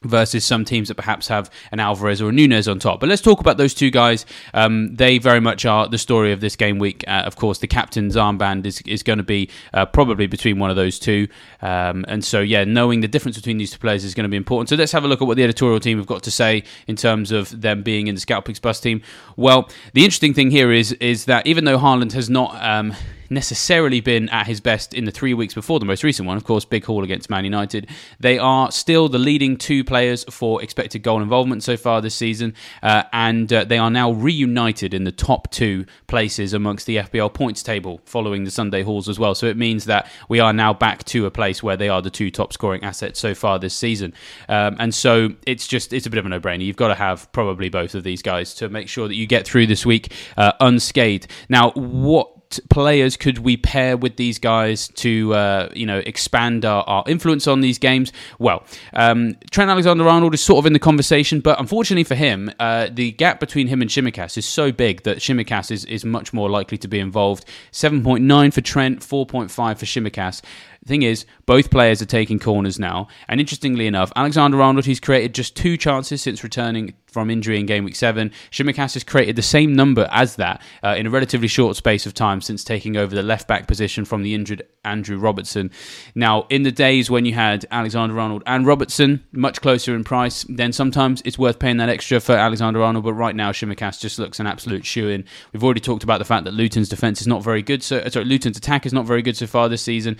versus 0.04 0.44
some 0.44 0.64
teams 0.64 0.88
that 0.88 0.94
perhaps 0.94 1.28
have 1.28 1.50
an 1.72 1.80
Alvarez 1.80 2.20
or 2.20 2.28
a 2.28 2.32
Nunez 2.32 2.68
on 2.68 2.78
top. 2.78 3.00
But 3.00 3.08
let's 3.08 3.22
talk 3.22 3.40
about 3.40 3.56
those 3.56 3.74
two 3.74 3.90
guys. 3.90 4.26
Um, 4.52 4.94
they 4.94 5.18
very 5.18 5.40
much 5.40 5.64
are 5.64 5.88
the 5.88 5.98
story 5.98 6.32
of 6.32 6.40
this 6.40 6.56
game 6.56 6.78
week. 6.78 7.04
Uh, 7.06 7.22
of 7.24 7.36
course, 7.36 7.58
the 7.58 7.66
captain's 7.66 8.16
armband 8.16 8.66
is, 8.66 8.80
is 8.86 9.02
going 9.02 9.18
to 9.18 9.24
be 9.24 9.50
uh, 9.72 9.86
probably 9.86 10.26
between 10.26 10.58
one 10.58 10.70
of 10.70 10.76
those 10.76 10.98
two. 10.98 11.28
Um, 11.62 12.04
and 12.08 12.24
so, 12.24 12.40
yeah, 12.40 12.64
knowing 12.64 13.00
the 13.00 13.08
difference 13.08 13.36
between 13.36 13.58
these 13.58 13.70
two 13.70 13.78
players 13.78 14.04
is 14.04 14.14
going 14.14 14.24
to 14.24 14.28
be 14.28 14.36
important. 14.36 14.68
So 14.68 14.76
let's 14.76 14.92
have 14.92 15.04
a 15.04 15.08
look 15.08 15.20
at 15.20 15.28
what 15.28 15.36
the 15.36 15.44
editorial 15.44 15.80
team 15.80 15.98
have 15.98 16.06
got 16.06 16.22
to 16.24 16.30
say 16.30 16.64
in 16.86 16.96
terms 16.96 17.32
of 17.32 17.60
them 17.60 17.82
being 17.82 18.06
in 18.06 18.14
the 18.14 18.20
Scout 18.20 18.44
Picks 18.44 18.58
Bus 18.58 18.80
team. 18.80 19.02
Well, 19.36 19.68
the 19.92 20.04
interesting 20.04 20.34
thing 20.34 20.50
here 20.50 20.72
is 20.72 20.92
is 20.94 21.24
that 21.26 21.46
even 21.46 21.64
though 21.64 21.78
Haaland 21.78 22.12
has 22.12 22.30
not 22.30 22.56
um, 22.62 22.94
necessarily 23.30 24.00
been 24.00 24.28
at 24.30 24.46
his 24.46 24.60
best 24.60 24.94
in 24.94 25.04
the 25.04 25.10
three 25.10 25.34
weeks 25.34 25.54
before 25.54 25.78
the 25.78 25.86
most 25.86 26.02
recent 26.02 26.26
one, 26.26 26.36
of 26.36 26.44
course, 26.44 26.64
big 26.64 26.84
haul 26.84 27.04
against 27.04 27.30
Man 27.30 27.44
United. 27.44 27.88
They 28.20 28.38
are 28.38 28.70
still 28.70 29.08
the 29.08 29.18
leading 29.18 29.56
two 29.56 29.84
players 29.84 30.24
for 30.24 30.62
expected 30.62 31.02
goal 31.02 31.22
involvement 31.22 31.62
so 31.62 31.76
far 31.76 32.00
this 32.00 32.14
season, 32.14 32.54
uh, 32.82 33.04
and 33.12 33.52
uh, 33.52 33.64
they 33.64 33.78
are 33.78 33.90
now 33.90 34.12
reunited 34.12 34.94
in 34.94 35.04
the 35.04 35.12
top 35.12 35.50
two 35.50 35.86
places 36.06 36.52
amongst 36.52 36.86
the 36.86 36.96
FPL 36.96 37.32
points 37.32 37.62
table 37.62 38.00
following 38.04 38.44
the 38.44 38.50
Sunday 38.50 38.82
hauls 38.82 39.08
as 39.08 39.18
well. 39.18 39.34
So 39.34 39.46
it 39.46 39.56
means 39.56 39.84
that 39.86 40.08
we 40.28 40.40
are 40.40 40.52
now 40.52 40.72
back 40.72 41.04
to 41.04 41.26
a 41.26 41.30
place 41.30 41.62
where 41.62 41.76
they 41.76 41.88
are 41.88 42.02
the 42.02 42.10
two 42.10 42.30
top 42.30 42.52
scoring 42.52 42.84
assets 42.84 43.18
so 43.20 43.34
far 43.34 43.58
this 43.58 43.74
season. 43.74 44.14
Um, 44.48 44.76
and 44.78 44.94
so 44.94 45.30
it's 45.46 45.66
just 45.66 45.92
it's 45.92 46.06
a 46.06 46.10
bit 46.10 46.18
of 46.18 46.26
a 46.26 46.28
no-brainer. 46.28 46.64
You've 46.64 46.76
got 46.76 46.88
to 46.88 46.94
have 46.94 47.30
probably 47.32 47.68
both 47.68 47.94
of 47.94 48.04
these 48.04 48.22
guys 48.22 48.54
to 48.56 48.68
make 48.68 48.88
sure 48.88 49.08
that 49.08 49.14
you 49.14 49.26
get 49.26 49.46
through 49.46 49.66
this 49.66 49.84
week 49.86 50.12
uh, 50.36 50.52
unscathed. 50.60 51.28
Now, 51.48 51.70
what 51.72 52.33
players 52.70 53.16
could 53.16 53.38
we 53.38 53.56
pair 53.56 53.96
with 53.96 54.16
these 54.16 54.38
guys 54.38 54.88
to 54.88 55.34
uh, 55.34 55.68
you 55.74 55.86
know 55.86 55.98
expand 55.98 56.64
our, 56.64 56.82
our, 56.84 57.04
influence 57.06 57.46
on 57.46 57.60
these 57.60 57.78
games? 57.78 58.12
Well, 58.38 58.64
um, 58.92 59.36
Trent 59.50 59.70
Alexander-Arnold 59.70 60.34
is 60.34 60.40
sort 60.40 60.58
of 60.58 60.66
in 60.66 60.72
the 60.72 60.78
conversation, 60.78 61.40
but 61.40 61.58
unfortunately 61.60 62.04
for 62.04 62.14
him, 62.14 62.50
uh, 62.58 62.88
the 62.90 63.12
gap 63.12 63.40
between 63.40 63.68
him 63.68 63.82
and 63.82 63.90
Tsimikas 63.90 64.36
is 64.36 64.46
so 64.46 64.72
big 64.72 65.02
that 65.02 65.18
Tsimikas 65.18 65.70
is, 65.70 65.84
is 65.84 66.04
much 66.04 66.32
more 66.32 66.50
likely 66.50 66.78
to 66.78 66.88
be 66.88 66.98
involved. 66.98 67.44
Seven 67.70 68.02
point 68.02 68.24
nine 68.24 68.50
for 68.50 68.60
Trent, 68.60 69.02
four 69.02 69.26
point 69.26 69.50
five 69.50 69.78
for 69.78 69.86
Tsimikas. 69.86 70.42
Thing 70.86 71.02
is, 71.02 71.24
both 71.46 71.70
players 71.70 72.02
are 72.02 72.06
taking 72.06 72.38
corners 72.38 72.78
now, 72.78 73.08
and 73.28 73.40
interestingly 73.40 73.86
enough, 73.86 74.12
Alexander 74.16 74.60
Arnold, 74.60 74.84
he's 74.84 75.00
created 75.00 75.34
just 75.34 75.56
two 75.56 75.76
chances 75.76 76.20
since 76.20 76.42
returning 76.42 76.94
from 77.14 77.30
injury 77.30 77.58
in 77.58 77.64
game 77.64 77.84
week 77.84 77.94
seven. 77.94 78.30
Tsimikas 78.50 78.94
has 78.94 79.04
created 79.04 79.36
the 79.36 79.42
same 79.42 79.72
number 79.72 80.06
as 80.10 80.36
that 80.36 80.60
uh, 80.82 80.94
in 80.98 81.06
a 81.06 81.10
relatively 81.10 81.46
short 81.46 81.76
space 81.76 82.04
of 82.06 82.12
time 82.12 82.40
since 82.40 82.64
taking 82.64 82.96
over 82.96 83.14
the 83.14 83.22
left 83.22 83.46
back 83.46 83.68
position 83.68 84.04
from 84.04 84.22
the 84.22 84.34
injured 84.34 84.62
Andrew 84.84 85.16
Robertson. 85.16 85.70
Now, 86.14 86.46
in 86.50 86.64
the 86.64 86.72
days 86.72 87.10
when 87.10 87.24
you 87.24 87.32
had 87.32 87.64
Alexander 87.70 88.18
Arnold 88.18 88.42
and 88.46 88.66
Robertson 88.66 89.24
much 89.32 89.60
closer 89.60 89.94
in 89.94 90.02
price, 90.02 90.44
then 90.48 90.72
sometimes 90.72 91.22
it's 91.24 91.38
worth 91.38 91.60
paying 91.60 91.76
that 91.78 91.88
extra 91.88 92.20
for 92.20 92.32
Alexander 92.32 92.82
Arnold. 92.82 93.04
But 93.04 93.14
right 93.14 93.36
now, 93.36 93.52
Tsimikas 93.52 94.00
just 94.00 94.18
looks 94.18 94.40
an 94.40 94.48
absolute 94.48 94.84
shoe 94.84 95.08
in. 95.08 95.24
We've 95.52 95.62
already 95.62 95.80
talked 95.80 96.02
about 96.02 96.18
the 96.18 96.24
fact 96.24 96.44
that 96.44 96.52
Luton's 96.52 96.88
defense 96.88 97.20
is 97.20 97.28
not 97.28 97.44
very 97.44 97.62
good. 97.62 97.82
So, 97.84 98.06
sorry, 98.08 98.26
Luton's 98.26 98.58
attack 98.58 98.86
is 98.86 98.92
not 98.92 99.06
very 99.06 99.22
good 99.22 99.36
so 99.36 99.46
far 99.46 99.68
this 99.68 99.82
season. 99.82 100.16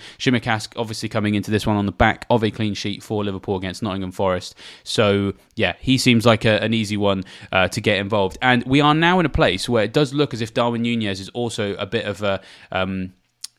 Obviously 0.75 1.09
coming 1.09 1.35
into 1.35 1.51
this 1.51 1.65
one 1.65 1.75
on 1.75 1.85
the 1.85 1.91
back 1.91 2.25
of 2.29 2.43
a 2.43 2.51
clean 2.51 2.73
sheet 2.73 3.03
for 3.03 3.23
Liverpool 3.23 3.55
against 3.55 3.83
Nottingham 3.83 4.11
Forest. 4.11 4.55
So, 4.83 5.33
yeah, 5.55 5.75
he 5.79 5.97
seems 5.97 6.25
like 6.25 6.45
a, 6.45 6.61
an 6.63 6.73
easy 6.73 6.97
one 6.97 7.23
uh, 7.51 7.67
to 7.69 7.81
get 7.81 7.97
involved. 7.99 8.37
And 8.41 8.63
we 8.63 8.81
are 8.81 8.93
now 8.93 9.19
in 9.19 9.25
a 9.25 9.29
place 9.29 9.67
where 9.67 9.83
it 9.83 9.93
does 9.93 10.13
look 10.13 10.33
as 10.33 10.41
if 10.41 10.53
Darwin 10.53 10.81
Nunez 10.81 11.19
is 11.19 11.29
also 11.29 11.75
a 11.75 11.85
bit 11.85 12.05
of 12.05 12.21
a. 12.21 12.41
Um, 12.71 13.13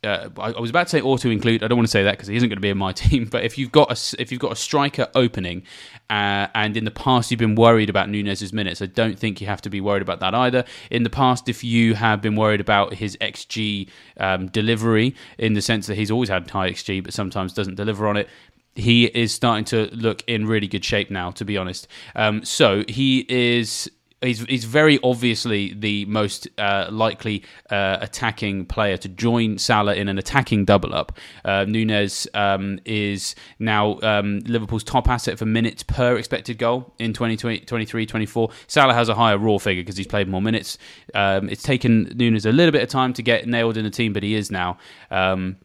uh, 0.05 0.29
I, 0.39 0.53
I 0.53 0.61
was 0.61 0.71
about 0.71 0.85
to 0.85 0.91
say 0.91 1.01
auto 1.01 1.31
include. 1.31 1.63
I 1.63 1.69
don't 1.69 1.79
want 1.79 1.89
to 1.89 1.91
say 1.91 2.05
that 2.05 2.13
because 2.13 2.29
he 2.29 2.37
isn't 2.37 2.49
going 2.49 2.57
to 2.57 2.63
be 2.63 2.69
in 2.69 2.79
my 2.79 2.93
team. 2.93 3.27
But 3.27 3.45
if 3.45 3.59
you've 3.59 3.73
got 3.73 3.91
a 3.91 4.21
if 4.21 4.31
you've 4.31 4.41
got 4.41 4.53
a 4.53 4.57
striker 4.57 5.09
opening, 5.15 5.63
uh, 6.11 6.49
and 6.55 6.77
in 6.77 6.85
the 6.85 6.91
past 6.91 7.31
you've 7.31 7.41
been 7.41 7.55
worried 7.55 7.91
about 7.91 8.09
Nunez's 8.09 8.53
minutes, 8.53 8.83
I 8.83 8.87
don't 8.87 9.19
think 9.19 9.41
you 9.41 9.47
have 9.47 9.63
to 9.63 9.71
be 9.71 9.81
worried 9.81 10.03
about 10.03 10.21
that 10.21 10.35
either. 10.35 10.65
In 10.91 11.03
the 11.03 11.11
past, 11.11 11.49
if 11.49 11.65
you 11.65 11.95
have 11.95 12.21
been 12.23 12.37
worried 12.37 12.61
about 12.61 12.95
his 12.95 13.17
xG 13.21 13.89
um, 14.19 14.49
delivery, 14.49 15.15
in 15.39 15.55
the 15.55 15.63
sense 15.63 15.87
that 15.87 15.97
he's 15.97 16.11
always 16.11 16.29
had 16.29 16.49
high 16.49 16.71
xG 16.71 17.03
but 17.03 17.13
sometimes 17.13 17.53
doesn't 17.53 17.75
deliver 17.75 18.07
on 18.07 18.17
it, 18.17 18.29
he 18.77 19.07
is 19.07 19.33
starting 19.33 19.65
to 19.65 19.89
look 19.95 20.23
in 20.27 20.47
really 20.47 20.69
good 20.69 20.85
shape 20.85 21.11
now, 21.11 21.31
to 21.33 21.45
be 21.45 21.57
honest. 21.57 21.89
Um, 22.15 22.45
so 22.45 22.85
he 22.89 23.27
is 23.29 23.91
he's 24.23 24.41
he's 24.41 24.65
very 24.65 24.99
obviously 25.03 25.75
the 25.75 26.05
most 26.07 26.49
uh, 26.59 26.89
likely 26.91 27.43
uh, 27.71 27.99
attacking 28.01 28.67
player 28.67 28.97
to 28.97 29.09
join 29.09 29.59
Salah 29.59 29.95
in 29.95 30.09
an 30.09 30.19
attacking 30.19 30.65
double 30.65 30.95
up. 30.95 31.13
Uh, 31.45 31.65
Nunez 31.65 32.27
um, 32.35 32.79
is 32.85 33.35
now 33.59 33.99
um, 34.03 34.41
Liverpool's 34.41 34.85
top 34.85 35.09
asset 35.09 35.39
for 35.39 35.47
minutes 35.47 35.83
per 35.83 36.17
expected 36.17 36.59
goal 36.59 36.95
in 36.99 37.13
2023 37.13 38.07
24. 38.07 38.51
Salah 38.67 38.95
has 38.95 39.09
a 39.09 39.15
higher 39.15 39.39
raw 39.39 39.59
figure 39.59 39.83
because 39.83 39.97
he's 39.97 40.07
played 40.07 40.29
more 40.29 40.43
minutes. 40.43 40.79
Um, 41.15 41.49
it's 41.49 41.63
taken 41.63 42.13
Nunez 42.17 42.47
a 42.47 42.53
little 42.53 42.73
bit 42.73 42.83
of 42.83 42.89
time 42.89 43.13
to 43.15 43.23
get 43.23 43.47
nailed 43.47 43.77
in 43.77 43.85
the 43.85 43.91
team, 43.91 44.13
but 44.13 44.23
he 44.23 44.35
is 44.35 44.51
now. 44.51 44.79
Um, 45.11 45.57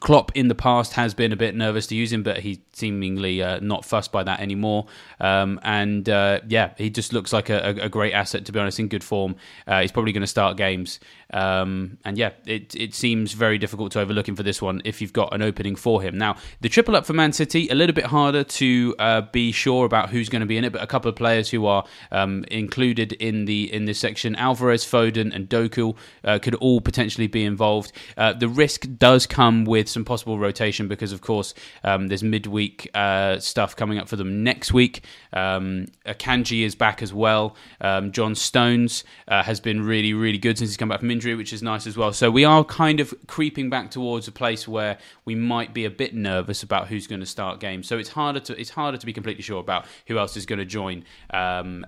Klopp 0.00 0.32
in 0.34 0.48
the 0.48 0.54
past 0.54 0.94
has 0.94 1.12
been 1.12 1.32
a 1.32 1.36
bit 1.36 1.54
nervous 1.54 1.86
to 1.88 1.94
use 1.94 2.12
him, 2.12 2.22
but 2.22 2.38
he's 2.38 2.58
seemingly 2.72 3.42
uh, 3.42 3.60
not 3.60 3.84
fussed 3.84 4.12
by 4.12 4.22
that 4.22 4.40
anymore. 4.40 4.86
Um, 5.20 5.60
and 5.62 6.08
uh, 6.08 6.40
yeah, 6.48 6.72
he 6.76 6.90
just 6.90 7.12
looks 7.12 7.32
like 7.32 7.50
a, 7.50 7.76
a, 7.80 7.88
great 7.88 8.12
asset, 8.12 8.44
to 8.46 8.52
be 8.52 8.58
honest, 8.58 8.80
in 8.80 8.88
good 8.88 9.04
form. 9.04 9.36
Uh, 9.66 9.82
he's 9.82 9.92
probably 9.92 10.12
going 10.12 10.22
to 10.22 10.26
start 10.26 10.56
games. 10.56 10.98
Um, 11.32 11.98
and 12.04 12.18
yeah, 12.18 12.30
it, 12.46 12.74
it 12.74 12.94
seems 12.94 13.32
very 13.32 13.58
difficult 13.58 13.92
to 13.92 14.00
overlook 14.00 14.28
him 14.28 14.36
for 14.36 14.42
this 14.42 14.60
one 14.60 14.82
if 14.84 15.00
you've 15.00 15.12
got 15.12 15.34
an 15.34 15.42
opening 15.42 15.76
for 15.76 16.02
him. 16.02 16.18
Now, 16.18 16.36
the 16.60 16.68
triple 16.68 16.96
up 16.96 17.06
for 17.06 17.12
Man 17.12 17.32
City, 17.32 17.68
a 17.68 17.74
little 17.74 17.94
bit 17.94 18.06
harder 18.06 18.44
to 18.44 18.94
uh, 18.98 19.20
be 19.32 19.52
sure 19.52 19.86
about 19.86 20.10
who's 20.10 20.28
going 20.28 20.40
to 20.40 20.46
be 20.46 20.56
in 20.56 20.64
it, 20.64 20.72
but 20.72 20.82
a 20.82 20.86
couple 20.86 21.08
of 21.08 21.16
players 21.16 21.50
who 21.50 21.66
are 21.66 21.84
um, 22.10 22.44
included 22.50 23.12
in 23.14 23.46
the 23.46 23.72
in 23.72 23.86
this 23.86 23.98
section, 23.98 24.36
Alvarez, 24.36 24.84
Foden, 24.84 25.34
and 25.34 25.48
Doku, 25.48 25.96
uh, 26.24 26.38
could 26.38 26.54
all 26.56 26.80
potentially 26.80 27.26
be 27.26 27.44
involved. 27.44 27.92
Uh, 28.16 28.32
the 28.32 28.48
risk 28.48 28.86
does 28.98 29.26
come 29.26 29.64
with 29.64 29.88
some 29.88 30.04
possible 30.04 30.38
rotation 30.38 30.88
because, 30.88 31.12
of 31.12 31.20
course, 31.20 31.54
um, 31.84 32.08
there's 32.08 32.22
midweek 32.22 32.61
midweek 32.62 32.88
uh, 32.94 33.38
stuff 33.38 33.74
coming 33.76 33.98
up 33.98 34.08
for 34.08 34.16
them 34.16 34.44
next 34.44 34.72
week. 34.72 35.04
Um, 35.32 35.86
Akanji 36.06 36.64
is 36.64 36.74
back 36.74 37.02
as 37.02 37.12
well. 37.12 37.56
Um, 37.80 38.12
John 38.12 38.34
Stones 38.34 39.04
uh, 39.28 39.42
has 39.42 39.60
been 39.60 39.82
really, 39.82 40.14
really 40.14 40.38
good 40.38 40.58
since 40.58 40.70
he's 40.70 40.76
come 40.76 40.88
back 40.88 41.00
from 41.00 41.10
injury, 41.10 41.34
which 41.34 41.52
is 41.52 41.62
nice 41.62 41.86
as 41.86 41.96
well. 41.96 42.12
So 42.12 42.30
we 42.30 42.44
are 42.44 42.64
kind 42.64 43.00
of 43.00 43.14
creeping 43.26 43.70
back 43.70 43.90
towards 43.90 44.28
a 44.28 44.32
place 44.32 44.68
where 44.68 44.98
we 45.24 45.34
might 45.34 45.74
be 45.74 45.84
a 45.84 45.90
bit 45.90 46.14
nervous 46.14 46.62
about 46.62 46.88
who's 46.88 47.06
going 47.06 47.20
to 47.20 47.26
start 47.26 47.60
games. 47.60 47.86
So 47.88 47.98
it's 47.98 48.10
harder 48.10 48.40
to 48.40 48.60
it's 48.60 48.70
harder 48.70 48.98
to 48.98 49.06
be 49.06 49.12
completely 49.12 49.42
sure 49.42 49.60
about 49.60 49.86
who 50.06 50.18
else 50.18 50.36
is 50.36 50.46
going 50.46 50.58
to 50.58 50.64
join 50.64 51.04
um, 51.30 51.86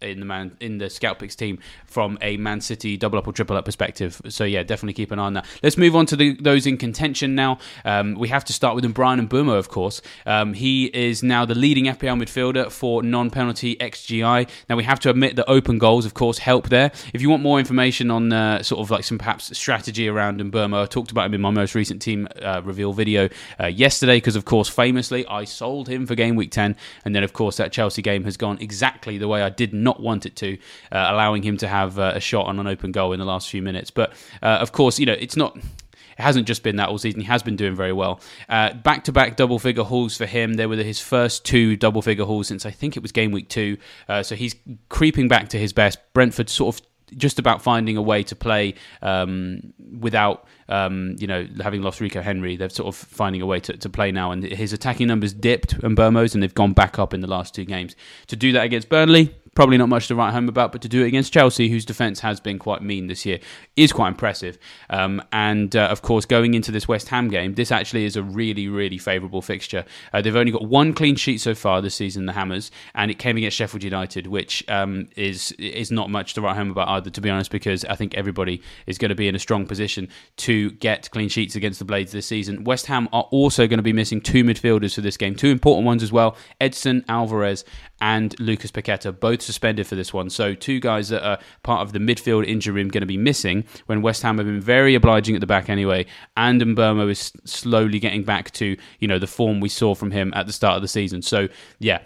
in 0.00 0.20
the 0.20 0.26
man 0.26 0.56
in 0.60 0.78
the 0.78 0.90
scout 0.90 1.18
picks 1.18 1.36
team 1.36 1.58
from 1.86 2.18
a 2.20 2.36
Man 2.36 2.60
City 2.60 2.96
double 2.96 3.18
up 3.18 3.26
or 3.26 3.32
triple 3.32 3.56
up 3.56 3.64
perspective. 3.64 4.20
So 4.28 4.44
yeah, 4.44 4.62
definitely 4.62 4.94
keep 4.94 5.10
an 5.10 5.18
eye 5.18 5.24
on 5.24 5.34
that. 5.34 5.46
Let's 5.62 5.76
move 5.76 5.96
on 5.96 6.06
to 6.06 6.16
the, 6.16 6.34
those 6.34 6.66
in 6.66 6.76
contention 6.76 7.34
now. 7.34 7.58
Um, 7.84 8.14
we 8.14 8.28
have 8.28 8.44
to 8.46 8.52
start 8.52 8.74
with 8.74 8.86
Bryan 8.94 9.18
and 9.18 9.28
Mbeumo, 9.28 9.58
of 9.58 9.68
course. 9.68 10.02
Um, 10.24 10.54
he 10.54 10.86
is 10.86 11.22
now 11.22 11.44
the 11.44 11.54
leading 11.54 11.84
FPL 11.84 12.22
midfielder 12.22 12.70
for 12.70 13.02
non-penalty 13.02 13.76
XGI. 13.76 14.48
Now 14.68 14.76
we 14.76 14.84
have 14.84 15.00
to 15.00 15.10
admit 15.10 15.36
that 15.36 15.48
open 15.48 15.78
goals, 15.78 16.06
of 16.06 16.14
course, 16.14 16.38
help 16.38 16.68
there. 16.68 16.92
If 17.12 17.22
you 17.22 17.30
want 17.30 17.42
more 17.42 17.58
information 17.58 18.10
on 18.10 18.32
uh, 18.32 18.62
sort 18.62 18.80
of 18.80 18.90
like 18.90 19.04
some 19.04 19.18
perhaps 19.18 19.56
strategy 19.56 20.08
around 20.08 20.40
Mbeumo, 20.40 20.82
I 20.82 20.86
talked 20.86 21.10
about 21.10 21.26
him 21.26 21.34
in 21.34 21.40
my 21.40 21.50
most 21.50 21.74
recent 21.74 22.00
team 22.02 22.28
uh, 22.42 22.62
reveal 22.64 22.92
video 22.92 23.28
uh, 23.60 23.66
yesterday 23.66 24.16
because, 24.16 24.36
of 24.36 24.44
course, 24.44 24.68
famously 24.68 25.26
I 25.26 25.44
sold 25.44 25.88
him 25.88 26.06
for 26.06 26.14
game 26.14 26.36
week 26.36 26.50
ten, 26.50 26.76
and 27.04 27.14
then 27.14 27.22
of 27.22 27.32
course 27.32 27.56
that 27.56 27.72
Chelsea 27.72 28.02
game 28.02 28.24
has 28.24 28.36
gone 28.36 28.58
exactly 28.60 29.18
the 29.18 29.28
way 29.28 29.42
I 29.42 29.50
did 29.50 29.72
not 29.72 29.95
want 30.00 30.26
it 30.26 30.36
to, 30.36 30.58
uh, 30.92 31.08
allowing 31.10 31.42
him 31.42 31.56
to 31.58 31.68
have 31.68 31.98
uh, 31.98 32.12
a 32.14 32.20
shot 32.20 32.46
on 32.46 32.58
an 32.58 32.66
open 32.66 32.92
goal 32.92 33.12
in 33.12 33.18
the 33.18 33.24
last 33.24 33.50
few 33.50 33.62
minutes. 33.62 33.90
But 33.90 34.12
uh, 34.42 34.58
of 34.60 34.72
course, 34.72 34.98
you 34.98 35.06
know, 35.06 35.16
it's 35.18 35.36
not. 35.36 35.56
It 35.56 36.22
hasn't 36.22 36.46
just 36.46 36.62
been 36.62 36.76
that 36.76 36.88
all 36.88 36.96
season. 36.96 37.20
He 37.20 37.26
has 37.26 37.42
been 37.42 37.56
doing 37.56 37.74
very 37.74 37.92
well. 37.92 38.20
Back 38.48 39.04
to 39.04 39.12
back 39.12 39.36
double 39.36 39.58
figure 39.58 39.82
hauls 39.82 40.16
for 40.16 40.24
him. 40.24 40.54
They 40.54 40.66
were 40.66 40.76
his 40.76 40.98
first 40.98 41.44
two 41.44 41.76
double 41.76 42.00
figure 42.00 42.24
hauls 42.24 42.48
since 42.48 42.64
I 42.64 42.70
think 42.70 42.96
it 42.96 43.02
was 43.02 43.12
game 43.12 43.32
week 43.32 43.50
two. 43.50 43.76
Uh, 44.08 44.22
so 44.22 44.34
he's 44.34 44.54
creeping 44.88 45.28
back 45.28 45.50
to 45.50 45.58
his 45.58 45.74
best. 45.74 45.98
Brentford 46.14 46.48
sort 46.48 46.74
of 46.74 46.86
just 47.14 47.38
about 47.38 47.62
finding 47.62 47.96
a 47.96 48.02
way 48.02 48.22
to 48.24 48.34
play 48.34 48.74
um, 49.02 49.72
without 49.98 50.46
um, 50.68 51.16
you 51.18 51.26
know 51.26 51.46
having 51.60 51.82
lost 51.82 52.00
Rico 52.00 52.20
Henry. 52.20 52.56
They're 52.56 52.68
sort 52.68 52.88
of 52.88 52.96
finding 52.96 53.42
a 53.42 53.46
way 53.46 53.60
to, 53.60 53.76
to 53.76 53.88
play 53.88 54.12
now, 54.12 54.32
and 54.32 54.42
his 54.42 54.72
attacking 54.72 55.06
numbers 55.06 55.32
dipped 55.32 55.74
and 55.74 55.96
Mbeumo's, 55.96 56.34
and 56.34 56.42
they've 56.42 56.54
gone 56.54 56.72
back 56.72 56.98
up 56.98 57.14
in 57.14 57.20
the 57.20 57.28
last 57.28 57.54
two 57.54 57.64
games. 57.64 57.94
To 58.28 58.36
do 58.36 58.52
that 58.52 58.64
against 58.64 58.88
Burnley, 58.88 59.34
probably 59.56 59.78
not 59.78 59.88
much 59.88 60.06
to 60.06 60.14
write 60.14 60.32
home 60.32 60.48
about, 60.48 60.70
but 60.70 60.82
to 60.82 60.88
do 60.88 61.02
it 61.02 61.08
against 61.08 61.32
Chelsea, 61.32 61.68
whose 61.68 61.84
defence 61.84 62.20
has 62.20 62.38
been 62.38 62.58
quite 62.58 62.82
mean 62.82 63.08
this 63.08 63.26
year, 63.26 63.40
is 63.74 63.92
quite 63.92 64.08
impressive. 64.08 64.58
Um, 64.90 65.22
and 65.32 65.74
uh, 65.74 65.86
of 65.86 66.02
course, 66.02 66.24
going 66.26 66.54
into 66.54 66.70
this 66.70 66.86
West 66.86 67.08
Ham 67.08 67.28
game, 67.28 67.54
this 67.54 67.72
actually 67.72 68.04
is 68.04 68.16
a 68.16 68.22
really, 68.22 68.68
really 68.68 68.98
favourable 68.98 69.42
fixture. 69.42 69.84
Uh, 70.12 70.20
they've 70.20 70.36
only 70.36 70.52
got 70.52 70.66
one 70.66 70.92
clean 70.92 71.16
sheet 71.16 71.40
so 71.40 71.54
far 71.54 71.80
this 71.80 71.94
season, 71.94 72.26
the 72.26 72.34
Hammers, 72.34 72.70
and 72.94 73.10
it 73.10 73.18
came 73.18 73.36
against 73.36 73.56
Sheffield 73.56 73.82
United, 73.82 74.26
which 74.26 74.62
um, 74.68 75.08
is 75.16 75.52
is 75.52 75.90
not 75.90 76.10
much 76.10 76.34
to 76.34 76.42
write 76.42 76.56
home 76.56 76.70
about 76.70 76.88
either, 76.88 77.10
to 77.10 77.20
be 77.20 77.30
honest, 77.30 77.50
because 77.50 77.84
I 77.86 77.96
think 77.96 78.14
everybody 78.14 78.62
is 78.86 78.98
going 78.98 79.08
to 79.08 79.14
be 79.14 79.26
in 79.26 79.34
a 79.34 79.38
strong 79.40 79.66
position 79.66 80.08
to 80.36 80.70
get 80.72 81.10
clean 81.10 81.30
sheets 81.30 81.56
against 81.56 81.78
the 81.78 81.86
Blades 81.86 82.12
this 82.12 82.26
season. 82.26 82.64
West 82.64 82.86
Ham 82.86 83.08
are 83.12 83.26
also 83.30 83.66
going 83.66 83.78
to 83.78 83.82
be 83.82 83.94
missing 83.94 84.20
two 84.20 84.44
midfielders 84.44 84.94
for 84.94 85.00
this 85.00 85.16
game, 85.16 85.34
two 85.34 85.48
important 85.48 85.86
ones 85.86 86.02
as 86.02 86.12
well: 86.12 86.36
Edson 86.60 87.04
Alvarez 87.08 87.64
and 88.00 88.38
Lucas 88.38 88.70
Paqueta, 88.70 89.18
both 89.18 89.45
suspended 89.46 89.86
for 89.86 89.94
this 89.94 90.12
one. 90.12 90.28
So 90.28 90.54
two 90.54 90.80
guys 90.80 91.08
that 91.08 91.26
are 91.26 91.38
part 91.62 91.80
of 91.82 91.92
the 91.92 91.98
midfield 91.98 92.46
injury 92.46 92.74
room 92.74 92.88
going 92.88 93.00
to 93.00 93.06
be 93.06 93.16
missing 93.16 93.64
when 93.86 94.02
West 94.02 94.22
Ham 94.22 94.38
have 94.38 94.46
been 94.46 94.60
very 94.60 94.94
obliging 94.94 95.34
at 95.34 95.40
the 95.40 95.46
back 95.46 95.70
anyway. 95.70 96.06
And 96.36 96.60
Mbeumo 96.60 97.10
is 97.10 97.32
slowly 97.44 97.98
getting 97.98 98.24
back 98.24 98.50
to 98.52 98.76
you 98.98 99.08
know 99.08 99.18
the 99.18 99.26
form 99.26 99.60
we 99.60 99.68
saw 99.68 99.94
from 99.94 100.10
him 100.10 100.32
at 100.34 100.46
the 100.46 100.52
start 100.52 100.76
of 100.76 100.82
the 100.82 100.88
season. 100.88 101.22
So 101.22 101.48
yeah. 101.78 102.02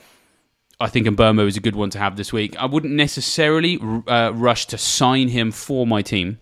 I 0.83 0.89
think 0.89 1.07
Mbeumo 1.07 1.47
is 1.47 1.59
a 1.59 1.61
good 1.61 1.77
one 1.77 1.91
to 1.91 1.99
have 1.99 2.17
this 2.17 2.33
week. 2.33 2.57
I 2.57 2.65
wouldn't 2.65 2.95
necessarily 2.95 3.79
uh, 4.07 4.31
rush 4.31 4.65
to 4.69 4.79
sign 4.79 5.29
him 5.29 5.51
for 5.53 5.87
my 5.87 6.01
team. 6.01 6.39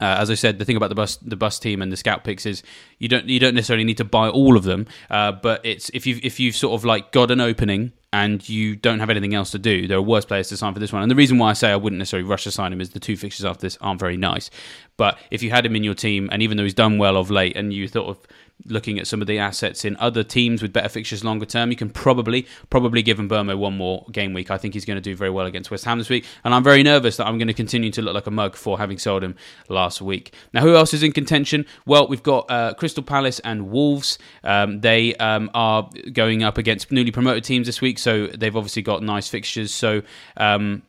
Uh, 0.00 0.16
as 0.18 0.30
I 0.30 0.34
said, 0.34 0.58
the 0.58 0.64
thing 0.64 0.76
about 0.76 0.88
the 0.88 0.94
bus 0.94 1.16
the 1.16 1.36
bus 1.36 1.58
team 1.58 1.80
and 1.80 1.92
the 1.92 1.96
scout 1.96 2.24
picks 2.24 2.46
is 2.46 2.62
you 2.98 3.08
don't 3.08 3.28
you 3.28 3.38
don't 3.38 3.54
necessarily 3.54 3.84
need 3.84 3.98
to 3.98 4.04
buy 4.04 4.28
all 4.28 4.56
of 4.56 4.64
them, 4.64 4.86
uh, 5.10 5.32
but 5.32 5.64
it's 5.64 5.88
if 5.90 6.06
you 6.06 6.18
if 6.22 6.40
you've 6.40 6.56
sort 6.56 6.74
of 6.74 6.84
like 6.84 7.12
got 7.12 7.30
an 7.30 7.40
opening 7.40 7.92
and 8.12 8.48
you 8.48 8.76
don't 8.76 9.00
have 9.00 9.10
anything 9.10 9.34
else 9.34 9.50
to 9.50 9.58
do, 9.58 9.88
there 9.88 9.98
are 9.98 10.02
worse 10.02 10.24
players 10.24 10.48
to 10.48 10.56
sign 10.56 10.72
for 10.72 10.80
this 10.80 10.92
one. 10.92 11.02
And 11.02 11.10
the 11.10 11.16
reason 11.16 11.38
why 11.38 11.50
I 11.50 11.52
say 11.52 11.70
I 11.70 11.76
wouldn't 11.76 11.98
necessarily 11.98 12.28
rush 12.28 12.44
to 12.44 12.52
sign 12.52 12.72
him 12.72 12.80
is 12.80 12.90
the 12.90 13.00
two 13.00 13.16
fixtures 13.16 13.44
after 13.44 13.62
this 13.62 13.76
aren't 13.80 13.98
very 13.98 14.16
nice. 14.16 14.50
But 14.96 15.18
if 15.30 15.42
you 15.42 15.50
had 15.50 15.66
him 15.66 15.74
in 15.74 15.82
your 15.82 15.94
team, 15.94 16.28
and 16.30 16.40
even 16.40 16.56
though 16.56 16.62
he's 16.62 16.74
done 16.74 16.98
well 16.98 17.16
of 17.16 17.30
late, 17.30 17.56
and 17.56 17.72
you 17.72 17.88
thought 17.88 18.08
of 18.08 18.18
looking 18.66 18.98
at 18.98 19.06
some 19.06 19.20
of 19.20 19.26
the 19.26 19.38
assets 19.38 19.84
in 19.84 19.96
other 19.98 20.22
teams 20.22 20.62
with 20.62 20.72
better 20.72 20.88
fixtures 20.88 21.24
longer 21.24 21.46
term, 21.46 21.70
you 21.70 21.76
can 21.76 21.90
probably 21.90 22.46
probably 22.70 23.02
give 23.02 23.18
Mbeumo 23.18 23.56
one 23.58 23.76
more 23.76 24.06
game 24.12 24.32
week. 24.32 24.50
I 24.50 24.58
think 24.58 24.74
he's 24.74 24.84
going 24.84 24.96
to 24.96 25.02
do 25.02 25.14
very 25.16 25.30
well 25.30 25.46
against 25.46 25.70
West 25.70 25.84
Ham 25.84 25.98
this 25.98 26.08
week, 26.08 26.24
and 26.44 26.54
I'm 26.54 26.64
very 26.64 26.82
nervous 26.82 27.16
that 27.16 27.26
I'm 27.26 27.38
going 27.38 27.48
to 27.48 27.54
continue 27.54 27.90
to 27.92 28.02
look 28.02 28.14
like 28.14 28.26
a 28.26 28.30
mug 28.30 28.56
for 28.56 28.78
having 28.78 28.98
sold 28.98 29.22
him 29.22 29.36
last 29.68 30.00
week. 30.00 30.34
Now, 30.52 30.62
who 30.62 30.74
else 30.74 30.94
is 30.94 31.02
in 31.02 31.12
contention? 31.12 31.66
Well, 31.86 32.06
we've 32.08 32.22
got 32.22 32.50
uh, 32.50 32.74
Crystal 32.74 33.02
Palace 33.02 33.40
and 33.40 33.70
Wolves. 33.70 34.18
Um, 34.42 34.80
they 34.80 35.14
um, 35.16 35.50
are 35.54 35.88
going 36.12 36.42
up 36.42 36.58
against 36.58 36.90
newly 36.90 37.10
promoted 37.10 37.44
teams 37.44 37.66
this 37.66 37.80
week, 37.80 37.98
so 37.98 38.28
they've 38.28 38.56
obviously 38.56 38.82
got 38.82 39.02
nice 39.02 39.28
fixtures. 39.28 39.72
So. 39.72 40.02
Um, 40.36 40.82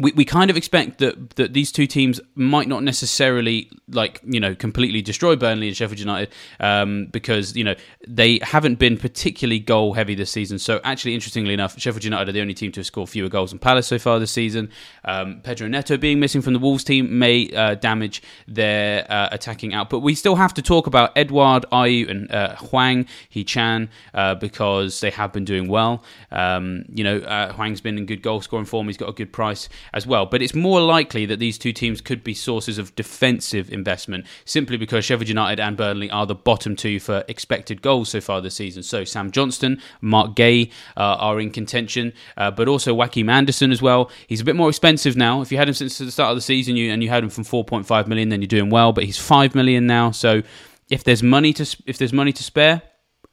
we, 0.00 0.12
we 0.12 0.24
kind 0.24 0.50
of 0.50 0.56
expect 0.56 0.98
that 0.98 1.30
that 1.30 1.52
these 1.52 1.72
two 1.72 1.86
teams 1.86 2.20
might 2.34 2.68
not 2.68 2.82
necessarily 2.82 3.70
like 3.90 4.20
you 4.24 4.40
know 4.40 4.54
completely 4.54 5.02
destroy 5.02 5.34
Burnley 5.36 5.68
and 5.68 5.76
Sheffield 5.76 5.98
United 5.98 6.32
um, 6.60 7.06
because 7.06 7.56
you 7.56 7.64
know 7.64 7.74
they 8.06 8.38
haven't 8.42 8.78
been 8.78 8.96
particularly 8.96 9.58
goal 9.58 9.94
heavy 9.94 10.14
this 10.14 10.30
season. 10.30 10.58
So 10.58 10.80
actually, 10.84 11.14
interestingly 11.14 11.54
enough, 11.54 11.78
Sheffield 11.78 12.04
United 12.04 12.28
are 12.28 12.32
the 12.32 12.40
only 12.40 12.54
team 12.54 12.72
to 12.72 12.84
score 12.84 13.06
fewer 13.06 13.28
goals 13.28 13.50
than 13.50 13.58
Palace 13.58 13.86
so 13.86 13.98
far 13.98 14.18
this 14.18 14.30
season. 14.30 14.70
Um, 15.04 15.40
Pedro 15.42 15.68
Neto 15.68 15.96
being 15.96 16.20
missing 16.20 16.42
from 16.42 16.52
the 16.52 16.58
Wolves 16.58 16.84
team 16.84 17.18
may 17.18 17.50
uh, 17.50 17.74
damage 17.74 18.22
their 18.46 19.10
uh, 19.10 19.28
attacking 19.32 19.74
output. 19.74 19.98
But 19.98 20.04
we 20.04 20.14
still 20.14 20.36
have 20.36 20.54
to 20.54 20.62
talk 20.62 20.86
about 20.86 21.16
Edouard, 21.16 21.64
Ayew 21.72 22.08
and 22.08 22.30
uh, 22.30 22.54
Hwang 22.56 23.06
Hee-chan 23.30 23.88
uh, 24.14 24.34
because 24.36 25.00
they 25.00 25.10
have 25.10 25.32
been 25.32 25.44
doing 25.44 25.68
well. 25.68 26.04
Um, 26.30 26.84
you 26.92 27.02
know, 27.02 27.18
uh, 27.18 27.52
Hwang's 27.52 27.80
been 27.80 27.98
in 27.98 28.06
good 28.06 28.22
goal 28.22 28.40
scoring 28.40 28.66
form. 28.66 28.86
He's 28.86 28.96
got 28.96 29.08
a 29.08 29.12
good 29.12 29.32
price 29.32 29.68
as 29.92 30.06
well. 30.06 30.26
But 30.26 30.42
it's 30.42 30.54
more 30.54 30.80
likely 30.80 31.26
that 31.26 31.38
these 31.38 31.58
two 31.58 31.72
teams 31.72 32.00
could 32.00 32.24
be 32.24 32.34
sources 32.34 32.78
of 32.78 32.94
defensive 32.96 33.72
investment 33.72 34.26
simply 34.44 34.76
because 34.76 35.04
Sheffield 35.04 35.28
United 35.28 35.60
and 35.60 35.76
Burnley 35.76 36.10
are 36.10 36.26
the 36.26 36.34
bottom 36.34 36.76
two 36.76 37.00
for 37.00 37.24
expected 37.28 37.82
goals 37.82 38.08
so 38.10 38.20
far 38.20 38.40
this 38.40 38.54
season. 38.54 38.82
So 38.82 39.04
Sam 39.04 39.30
Johnston, 39.30 39.80
Marc 40.00 40.34
Guéhi 40.34 40.70
uh, 40.96 41.16
are 41.18 41.40
in 41.40 41.50
contention, 41.50 42.12
uh, 42.36 42.50
but 42.50 42.68
also 42.68 42.94
Joachim 42.94 43.28
Andersen 43.28 43.72
as 43.72 43.82
well. 43.82 44.10
He's 44.26 44.40
a 44.40 44.44
bit 44.44 44.56
more 44.56 44.68
expensive 44.68 45.16
now. 45.16 45.40
If 45.40 45.52
you 45.52 45.58
had 45.58 45.68
him 45.68 45.74
since 45.74 45.98
the 45.98 46.10
start 46.10 46.30
of 46.30 46.36
the 46.36 46.42
season 46.42 46.76
you, 46.76 46.90
and 46.92 47.02
you 47.02 47.08
had 47.08 47.22
him 47.22 47.30
from 47.30 47.44
4.5 47.44 48.06
million, 48.06 48.28
then 48.28 48.40
you're 48.40 48.48
doing 48.48 48.70
well. 48.70 48.92
But 48.92 49.04
he's 49.04 49.18
5 49.18 49.54
million 49.54 49.86
now. 49.86 50.10
So 50.10 50.42
if 50.88 51.04
there's 51.04 51.22
money 51.22 51.52
to 51.54 51.76
if 51.86 51.98
there's 51.98 52.12
money 52.12 52.32
to 52.32 52.42
spare, 52.42 52.82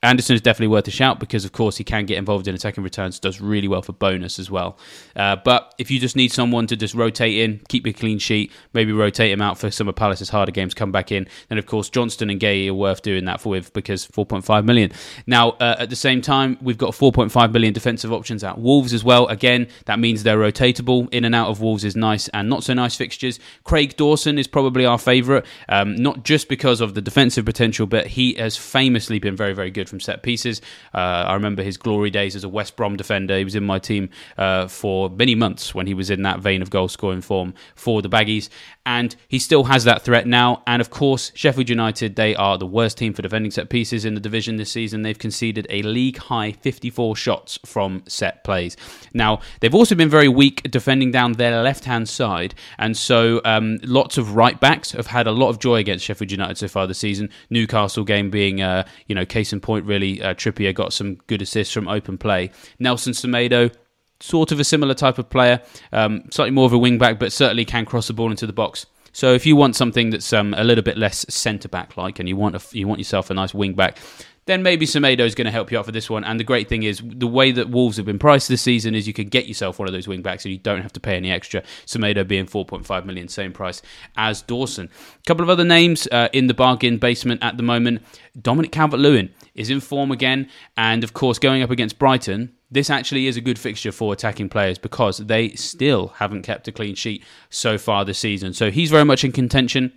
Andersen 0.06 0.36
is 0.36 0.42
definitely 0.42 0.68
worth 0.68 0.88
a 0.88 0.92
shout 0.92 1.20
because, 1.20 1.46
of 1.46 1.52
course, 1.52 1.78
he 1.78 1.84
can 1.84 2.06
get 2.06 2.18
involved 2.18 2.48
in 2.48 2.54
attacking 2.54 2.84
returns, 2.84 3.20
does 3.20 3.42
really 3.42 3.68
well 3.68 3.82
for 3.82 3.94
bonus 3.94 4.38
as 4.38 4.52
well. 4.52 4.78
Uh, 5.16 5.36
but 5.36 5.74
if 5.80 5.90
you 5.90 6.00
just 6.00 6.16
need 6.16 6.32
someone 6.32 6.68
to 6.68 6.76
just 6.76 6.94
rotate 6.94 7.38
in, 7.38 7.62
keep 7.70 7.88
a 7.88 7.94
clean 7.94 8.20
sheet, 8.20 8.52
maybe 8.74 8.92
rotate 8.92 9.32
him 9.32 9.42
out 9.42 9.58
for 9.58 9.72
some 9.72 9.88
of 9.88 9.96
Palace's 9.96 10.30
harder 10.30 10.52
games, 10.52 10.74
come 10.74 10.92
back 10.92 11.12
in, 11.12 11.28
then, 11.50 11.58
of 11.58 11.66
course, 11.66 11.90
Johnston 11.90 12.30
and 12.30 12.40
Guéhi 12.40 12.70
are 12.70 12.74
worth 12.74 13.02
doing 13.02 13.26
that 13.26 13.42
for 13.42 13.50
with 13.50 13.74
because 13.74 14.06
4.5 14.08 14.66
million. 14.66 14.92
Now, 15.26 15.52
uh, 15.52 15.78
at 15.80 15.90
the 15.90 15.96
same 15.96 16.22
time, 16.22 16.58
we've 16.62 16.78
got 16.78 16.92
4.5 16.92 17.52
million 17.52 17.74
defensive 17.74 18.12
options 18.12 18.44
at 18.44 18.60
Wolves 18.60 18.94
as 18.94 19.04
well. 19.04 19.28
Again, 19.28 19.68
that 19.86 20.00
means 20.00 20.24
they're 20.24 20.38
rotatable. 20.38 21.12
In 21.12 21.26
and 21.26 21.34
out 21.34 21.50
of 21.50 21.62
Wolves 21.62 21.84
is 21.84 21.96
nice 21.96 22.28
and 22.30 22.50
not 22.50 22.64
so 22.64 22.74
nice 22.74 22.96
fixtures. 22.96 23.40
Craig 23.64 23.96
Dawson 23.98 24.38
is 24.38 24.48
probably 24.48 24.86
our 24.86 24.98
favourite, 24.98 25.46
um, 25.70 25.96
not 25.96 26.24
just 26.24 26.50
because 26.50 26.82
of 26.82 26.94
the 26.94 27.02
defensive 27.02 27.46
potential, 27.46 27.88
but 27.88 28.08
he 28.08 28.34
has 28.36 28.58
famously 28.58 29.20
been 29.20 29.36
very, 29.36 29.54
very 29.54 29.72
good 29.72 29.90
from 29.96 30.02
set 30.02 30.24
pieces. 30.24 30.62
Uh, 30.94 30.98
I 31.28 31.34
remember 31.34 31.64
his 31.64 31.78
glory 31.78 32.10
days 32.10 32.36
as 32.36 32.44
a 32.44 32.50
West 32.50 32.76
Brom 32.76 32.98
defender. 32.98 33.38
He 33.38 33.44
was 33.44 33.56
in 33.56 33.64
my 33.64 33.80
team 33.80 34.10
uh, 34.38 34.68
for 34.68 35.10
many 35.10 35.36
months 35.36 35.74
when 35.74 35.88
he 35.88 35.94
was 35.94 36.10
in 36.10 36.24
that 36.24 36.40
vein 36.40 36.62
of 36.62 36.70
goal 36.70 36.90
scoring 36.90 37.22
form 37.22 37.54
for 37.76 38.02
the 38.02 38.10
Baggies. 38.10 38.50
And 38.86 39.16
he 39.28 39.40
still 39.40 39.64
has 39.64 39.86
that 39.86 40.02
threat 40.02 40.28
now. 40.28 40.64
And 40.68 40.82
of 40.82 40.90
course, 40.90 41.32
Sheffield 41.34 41.70
United, 41.70 42.16
they 42.16 42.36
are 42.36 42.58
the 42.58 42.66
worst 42.68 42.98
team 42.98 43.14
for 43.14 43.22
defending 43.22 43.52
set 43.52 43.70
pieces 43.70 44.06
in 44.06 44.14
the 44.14 44.20
division 44.20 44.58
this 44.58 44.72
season. 44.72 45.02
They've 45.02 45.18
conceded 45.18 45.66
a 45.70 45.82
league 45.82 46.18
high 46.18 46.52
54 46.52 47.16
shots 47.16 47.58
from 47.66 48.04
set 48.08 48.44
plays. 48.44 48.76
Now, 49.14 49.40
they've 49.62 49.74
also 49.74 49.96
been 49.96 50.10
very 50.10 50.28
weak 50.28 50.70
defending 50.70 51.12
down 51.12 51.34
their 51.34 51.64
left 51.64 51.86
hand 51.86 52.10
side. 52.10 52.54
And 52.78 52.98
so 52.98 53.42
um, 53.46 53.80
lots 53.84 54.18
of 54.18 54.36
right 54.36 54.60
backs 54.60 54.92
have 54.92 55.08
had 55.08 55.26
a 55.26 55.32
lot 55.32 55.50
of 55.50 55.60
joy 55.60 55.76
against 55.76 56.06
Sheffield 56.06 56.32
United 56.32 56.58
so 56.58 56.68
far 56.68 56.86
this 56.86 57.00
season. 57.00 57.30
Newcastle 57.50 58.04
game 58.04 58.30
being, 58.30 58.62
uh, 58.62 58.86
you 59.08 59.16
know, 59.16 59.26
case 59.26 59.54
in 59.54 59.62
point, 59.62 59.85
really. 59.86 60.22
Uh, 60.22 60.34
Trippier 60.34 60.74
got 60.74 60.94
some 60.94 61.16
good 61.28 61.42
assists 61.42 61.74
from 61.74 61.88
open 61.88 62.18
play. 62.18 62.52
Nelson 62.80 63.14
Semedo, 63.14 63.74
sort 64.20 64.52
of 64.52 64.60
a 64.60 64.64
similar 64.64 64.94
type 64.94 65.18
of 65.18 65.30
player, 65.30 65.62
um, 65.92 66.24
slightly 66.32 66.52
more 66.52 66.66
of 66.66 66.74
a 66.74 66.78
wing 66.78 66.98
back, 66.98 67.20
but 67.20 67.32
certainly 67.32 67.66
can 67.66 67.86
cross 67.86 68.08
the 68.08 68.14
ball 68.14 68.32
into 68.32 68.48
the 68.48 68.54
box. 68.54 68.86
So 69.12 69.34
if 69.34 69.46
you 69.46 69.56
want 69.56 69.78
something 69.78 70.10
that's 70.10 70.34
um, 70.34 70.54
a 70.58 70.64
little 70.66 70.84
bit 70.84 70.98
less 70.98 71.26
centre 71.30 71.70
back 71.70 71.96
like, 71.96 72.20
and 72.20 72.28
you 72.28 72.36
want 72.36 72.56
a, 72.56 72.78
you 72.78 72.86
want 72.88 73.00
yourself 73.00 73.30
a 73.30 73.34
nice 73.34 73.54
wing 73.54 73.74
back, 73.74 73.98
then 74.46 74.62
maybe 74.62 74.86
Semedo 74.86 75.22
is 75.22 75.34
going 75.34 75.46
to 75.46 75.52
help 75.52 75.72
you 75.72 75.80
out 75.80 75.86
for 75.86 75.92
this 75.92 76.10
one. 76.10 76.24
And 76.24 76.40
the 76.40 76.44
great 76.44 76.70
thing 76.70 76.84
is, 76.84 77.02
the 77.04 77.26
way 77.26 77.52
that 77.52 77.70
Wolves 77.70 77.98
have 77.98 78.06
been 78.06 78.20
priced 78.20 78.48
this 78.48 78.62
season 78.62 78.94
is 78.94 79.08
you 79.08 79.14
can 79.14 79.28
get 79.28 79.48
yourself 79.48 79.80
one 79.80 79.88
of 79.88 79.94
those 79.94 80.08
wing 80.08 80.22
backs 80.22 80.46
and 80.46 80.52
you 80.52 80.60
don't 80.60 80.82
have 80.82 80.94
to 80.94 81.00
pay 81.00 81.16
any 81.16 81.32
extra. 81.32 81.64
Semedo 81.86 82.28
being 82.28 82.46
4.5 82.46 83.06
million, 83.06 83.28
same 83.28 83.54
price 83.54 83.82
as 84.18 84.42
Dawson. 84.44 84.90
A 85.18 85.22
couple 85.24 85.44
of 85.44 85.50
other 85.50 85.64
names 85.64 86.08
uh, 86.12 86.30
in 86.32 86.48
the 86.48 86.54
bargain 86.54 86.98
basement 86.98 87.42
at 87.42 87.58
the 87.58 87.64
moment. 87.64 88.04
Dominic 88.40 88.72
Calvert 88.72 89.00
Lewin 89.00 89.34
is 89.56 89.70
in 89.70 89.80
form 89.80 90.12
again. 90.12 90.50
And 90.78 91.04
of 91.04 91.14
course, 91.14 91.40
going 91.40 91.64
up 91.64 91.72
against 91.72 91.98
Brighton, 91.98 92.54
this 92.70 92.90
actually 92.90 93.28
is 93.28 93.38
a 93.38 93.42
good 93.42 93.58
fixture 93.58 93.92
for 93.92 94.14
attacking 94.14 94.50
players 94.50 94.78
because 94.78 95.18
they 95.18 95.50
still 95.52 96.10
haven't 96.10 96.44
kept 96.44 96.68
a 96.68 96.72
clean 96.72 96.96
sheet 96.96 97.24
so 97.50 97.78
far 97.78 98.06
this 98.06 98.20
season. 98.20 98.54
So 98.54 98.70
he's 98.70 98.92
very 98.92 99.06
much 99.06 99.24
in 99.24 99.32
contention. 99.32 99.94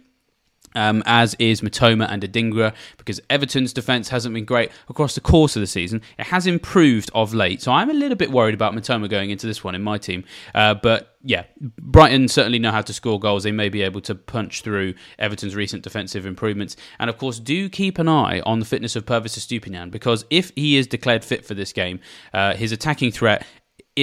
Um, 0.75 1.02
as 1.06 1.34
is 1.38 1.60
Mitoma 1.60 2.06
and 2.10 2.22
Adingra, 2.22 2.75
because 2.98 3.20
Everton's 3.30 3.72
defence 3.72 4.10
hasn't 4.10 4.34
been 4.34 4.44
great 4.44 4.70
across 4.88 5.14
the 5.14 5.20
course 5.20 5.56
of 5.56 5.60
the 5.60 5.66
season. 5.66 6.02
It 6.18 6.26
has 6.26 6.46
improved 6.46 7.10
of 7.14 7.32
late, 7.32 7.62
so 7.62 7.72
I'm 7.72 7.90
a 7.90 7.94
little 7.94 8.16
bit 8.16 8.30
worried 8.30 8.54
about 8.54 8.75
Mitoma 8.75 9.08
going 9.08 9.30
into 9.30 9.46
this 9.46 9.64
one 9.64 9.75
in 9.75 9.82
my 9.82 9.98
team. 9.98 10.25
Uh, 10.54 10.75
but 10.75 11.16
yeah, 11.22 11.44
Brighton 11.60 12.28
certainly 12.28 12.58
know 12.58 12.70
how 12.70 12.82
to 12.82 12.92
score 12.92 13.18
goals. 13.18 13.42
They 13.42 13.52
may 13.52 13.68
be 13.68 13.82
able 13.82 14.00
to 14.02 14.14
punch 14.14 14.62
through 14.62 14.94
Everton's 15.18 15.56
recent 15.56 15.82
defensive 15.82 16.26
improvements. 16.26 16.76
And 16.98 17.10
of 17.10 17.18
course, 17.18 17.40
do 17.40 17.68
keep 17.68 17.98
an 17.98 18.08
eye 18.08 18.40
on 18.40 18.60
the 18.60 18.66
fitness 18.66 18.94
of 18.94 19.04
Pervis 19.04 19.38
Estupiñán, 19.38 19.90
because 19.90 20.25
if 20.30 20.52
he 20.54 20.76
is 20.76 20.87
declared 20.87 21.25
fit 21.25 21.44
for 21.44 21.54
this 21.54 21.72
game, 21.72 22.00
uh, 22.32 22.54
his 22.54 22.72
attacking 22.72 23.10
threat 23.10 23.46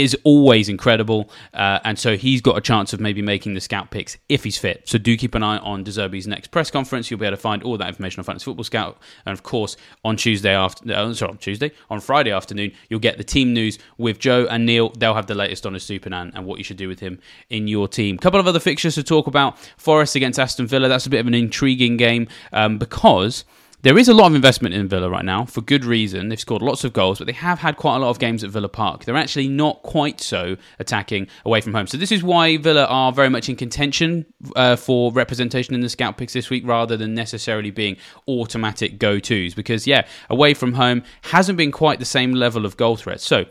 is 0.02 0.16
always 0.24 0.70
incredible, 0.70 1.30
uh, 1.54 1.80
and 1.84 1.98
so 1.98 2.18
he's 2.18 2.42
got 2.42 2.58
a 2.58 2.62
chance 2.62 2.94
of 2.94 3.00
maybe 3.00 3.22
making 3.22 3.54
the 3.54 3.62
scout 3.62 3.92
picks 3.92 4.18
if 4.30 4.44
he's 4.44 4.58
fit. 4.58 4.88
So 4.88 4.98
do 4.98 5.16
keep 5.18 5.36
an 5.36 5.44
eye 5.44 5.58
on 5.58 5.84
De 5.84 5.92
Zerbi's 5.92 6.28
next 6.28 6.52
press 6.52 6.70
conference. 6.72 7.10
You'll 7.10 7.20
be 7.20 7.26
able 7.26 7.38
to 7.38 7.42
find 7.42 7.64
all 7.64 7.78
that 7.78 7.88
information 7.88 8.20
on 8.20 8.26
Fantasy 8.26 8.46
Football 8.46 8.64
Scout, 8.64 8.98
and 9.26 9.34
of 9.34 9.44
course 9.44 9.78
on 10.04 10.18
Tuesday 10.18 10.54
after, 10.54 10.92
uh, 10.94 11.14
sorry, 11.14 11.32
on 11.32 11.38
Tuesday, 11.38 11.72
on 11.90 12.00
Friday 12.00 12.32
afternoon, 12.32 12.72
you'll 12.90 13.00
get 13.00 13.18
the 13.18 13.24
team 13.24 13.54
news 13.54 13.80
with 13.98 14.20
Joe 14.20 14.48
and 14.50 14.66
Neil. 14.66 14.90
They'll 14.98 15.14
have 15.14 15.28
the 15.28 15.36
latest 15.36 15.66
on 15.66 15.74
Estupiñán 15.74 16.32
and 16.34 16.46
what 16.46 16.58
you 16.58 16.64
should 16.64 16.78
do 16.78 16.88
with 16.88 17.00
him 17.00 17.20
in 17.50 17.68
your 17.68 17.88
team. 17.88 18.16
A 18.16 18.20
couple 18.20 18.40
of 18.40 18.48
other 18.48 18.60
fixtures 18.60 18.96
to 18.96 19.04
talk 19.04 19.28
about: 19.28 19.58
Forest 19.78 20.16
against 20.16 20.40
Aston 20.40 20.68
Villa. 20.68 20.88
That's 20.88 21.06
a 21.06 21.10
bit 21.10 21.20
of 21.20 21.28
an 21.28 21.34
intriguing 21.34 21.98
game 21.98 22.28
um, 22.52 22.78
because 22.78 23.46
there 23.82 23.98
is 23.98 24.08
a 24.08 24.14
lot 24.14 24.28
of 24.28 24.36
investment 24.36 24.74
in 24.74 24.88
Villa 24.88 25.10
right 25.10 25.26
now 25.26 25.46
for 25.46 25.62
good 25.62 25.86
reason. 25.86 26.30
They've 26.30 26.40
scored 26.40 26.62
lots 26.62 26.84
of 26.84 26.94
goals, 26.94 27.20
but 27.20 27.28
they 27.28 27.34
have 27.34 27.60
had 27.60 27.78
quite 27.78 27.98
a 27.98 28.00
lot 28.00 28.10
of 28.10 28.20
games 28.20 28.44
at 28.44 28.50
Villa 28.50 28.70
Park. 28.70 29.06
They're 29.06 29.16
actually 29.16 29.48
not 29.48 29.84
quite 29.84 30.22
so 30.22 30.58
attacking 30.80 31.28
away 31.46 31.62
from 31.62 31.74
home. 31.74 31.88
So 31.88 31.98
this 31.98 32.12
is 32.12 32.24
why 32.24 32.58
Villa 32.58 32.86
are 32.86 33.12
very 33.12 33.30
much 33.30 33.48
in 33.48 33.56
contention 33.56 34.26
uh, 34.56 34.76
for 34.76 35.12
representation 35.12 35.76
in 35.76 35.82
the 35.82 35.90
scout 35.90 36.18
picks 36.18 36.34
this 36.34 36.50
week, 36.50 36.64
rather 36.66 36.98
than 36.98 37.14
necessarily 37.14 37.72
being 37.72 37.98
automatic 38.28 38.98
go 38.98 39.20
tos. 39.20 39.54
Because 39.54 39.86
yeah, 39.86 40.08
away 40.30 40.54
from 40.54 40.74
home 40.74 41.04
hasn't 41.22 41.58
been 41.58 41.72
quite 41.72 42.00
the 42.00 42.06
same 42.06 42.34
level 42.34 42.66
of 42.66 42.78
goal 42.78 42.96
threat. 42.96 43.22
So 43.22 43.46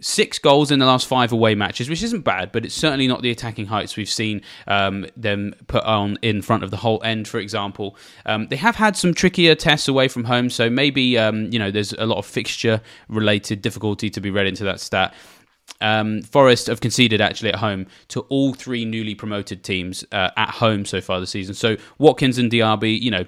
six 0.00 0.38
goals 0.38 0.70
in 0.70 0.78
the 0.78 0.86
last 0.86 1.06
five 1.06 1.32
away 1.32 1.54
matches, 1.54 1.88
which 1.88 2.02
isn't 2.02 2.22
bad, 2.22 2.52
but 2.52 2.64
it's 2.64 2.74
certainly 2.74 3.06
not 3.06 3.22
the 3.22 3.30
attacking 3.30 3.66
heights 3.66 3.96
we've 3.96 4.08
seen 4.08 4.42
um, 4.66 5.06
them 5.16 5.54
put 5.66 5.84
on 5.84 6.18
in 6.22 6.42
front 6.42 6.62
of 6.62 6.70
the 6.70 6.76
Holte 6.76 7.04
End, 7.04 7.28
for 7.28 7.38
example. 7.38 7.96
Um, 8.26 8.48
they 8.48 8.56
have 8.56 8.76
had 8.76 8.96
some 8.96 9.14
trickier 9.14 9.54
tests 9.54 9.88
away 9.88 10.08
from 10.08 10.24
home, 10.24 10.50
so 10.50 10.70
maybe 10.70 11.18
um, 11.18 11.52
you 11.52 11.58
know 11.58 11.70
there's 11.70 11.92
a 11.92 12.06
lot 12.06 12.18
of 12.18 12.26
fixture 12.26 12.80
related 13.08 13.62
difficulty 13.62 14.10
to 14.10 14.20
be 14.20 14.30
read 14.30 14.46
into 14.46 14.64
that 14.64 14.80
stat. 14.80 15.14
Um, 15.80 16.22
Forest 16.22 16.66
have 16.66 16.80
conceded 16.80 17.20
actually 17.20 17.50
at 17.50 17.58
home 17.58 17.86
to 18.08 18.20
all 18.22 18.52
three 18.52 18.84
newly 18.84 19.14
promoted 19.14 19.62
teams 19.64 20.04
uh, 20.12 20.30
at 20.36 20.50
home 20.50 20.84
so 20.84 21.00
far 21.00 21.20
this 21.20 21.30
season. 21.30 21.54
So 21.54 21.76
Watkins 21.98 22.38
and 22.38 22.50
Diaby, 22.50 23.00
you 23.00 23.10
know, 23.10 23.24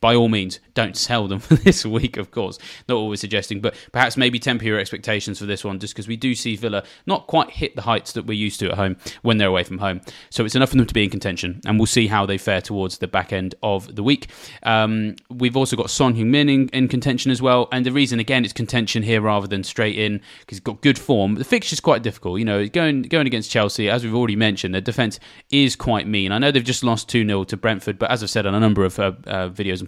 by 0.00 0.14
all 0.14 0.28
means, 0.28 0.60
don't 0.74 0.96
sell 0.96 1.28
them 1.28 1.38
for 1.40 1.54
this 1.54 1.84
week, 1.84 2.16
of 2.16 2.30
course. 2.30 2.58
Not 2.88 2.96
what 3.00 3.08
we're 3.08 3.16
suggesting, 3.16 3.60
but 3.60 3.74
perhaps 3.92 4.16
maybe 4.16 4.38
temper 4.38 4.64
your 4.64 4.78
expectations 4.78 5.38
for 5.38 5.46
this 5.46 5.64
one, 5.64 5.78
just 5.78 5.94
because 5.94 6.08
we 6.08 6.16
do 6.16 6.34
see 6.34 6.56
Villa 6.56 6.84
not 7.06 7.26
quite 7.26 7.50
hit 7.50 7.76
the 7.76 7.82
heights 7.82 8.12
that 8.12 8.26
we're 8.26 8.34
used 8.34 8.60
to 8.60 8.70
at 8.70 8.74
home 8.76 8.96
when 9.22 9.38
they're 9.38 9.48
away 9.48 9.64
from 9.64 9.78
home. 9.78 10.00
So 10.30 10.44
it's 10.44 10.54
enough 10.54 10.70
for 10.70 10.76
them 10.76 10.86
to 10.86 10.94
be 10.94 11.04
in 11.04 11.10
contention, 11.10 11.60
and 11.66 11.78
we'll 11.78 11.86
see 11.86 12.06
how 12.06 12.26
they 12.26 12.38
fare 12.38 12.60
towards 12.60 12.98
the 12.98 13.08
back 13.08 13.32
end 13.32 13.54
of 13.62 13.94
the 13.94 14.02
week. 14.02 14.28
Um, 14.62 15.16
we've 15.30 15.56
also 15.56 15.76
got 15.76 15.90
Son 15.90 16.14
Heung-min 16.14 16.48
in, 16.48 16.68
in, 16.68 16.88
contention 16.88 17.30
as 17.30 17.42
well, 17.42 17.68
and 17.72 17.84
the 17.84 17.92
reason 17.92 18.18
again 18.20 18.44
it's 18.44 18.52
contention 18.52 19.02
here 19.02 19.20
rather 19.20 19.46
than 19.46 19.64
straight 19.64 19.98
in 19.98 20.20
because 20.40 20.58
he's 20.58 20.60
got 20.60 20.80
good 20.80 20.98
form. 20.98 21.34
The 21.34 21.44
fixture's 21.44 21.80
quite 21.80 22.02
difficult, 22.02 22.38
you 22.38 22.44
know, 22.44 22.66
going 22.68 23.02
going 23.02 23.26
against 23.26 23.50
Chelsea, 23.50 23.88
as 23.88 24.04
we've 24.04 24.14
already 24.14 24.36
mentioned, 24.36 24.74
their 24.74 24.80
defence 24.80 25.18
is 25.50 25.76
quite 25.76 26.06
mean. 26.06 26.32
I 26.32 26.38
know 26.38 26.50
they've 26.50 26.64
just 26.64 26.84
lost 26.84 27.08
2 27.08 27.26
0 27.26 27.44
to 27.44 27.56
Brentford, 27.56 27.98
but 27.98 28.10
as 28.10 28.22
I've 28.22 28.30
said 28.30 28.46
on 28.46 28.54
a 28.54 28.60
number 28.60 28.84
of 28.84 28.98
uh, 28.98 29.12
uh, 29.26 29.48
videos 29.48 29.80
and 29.80 29.87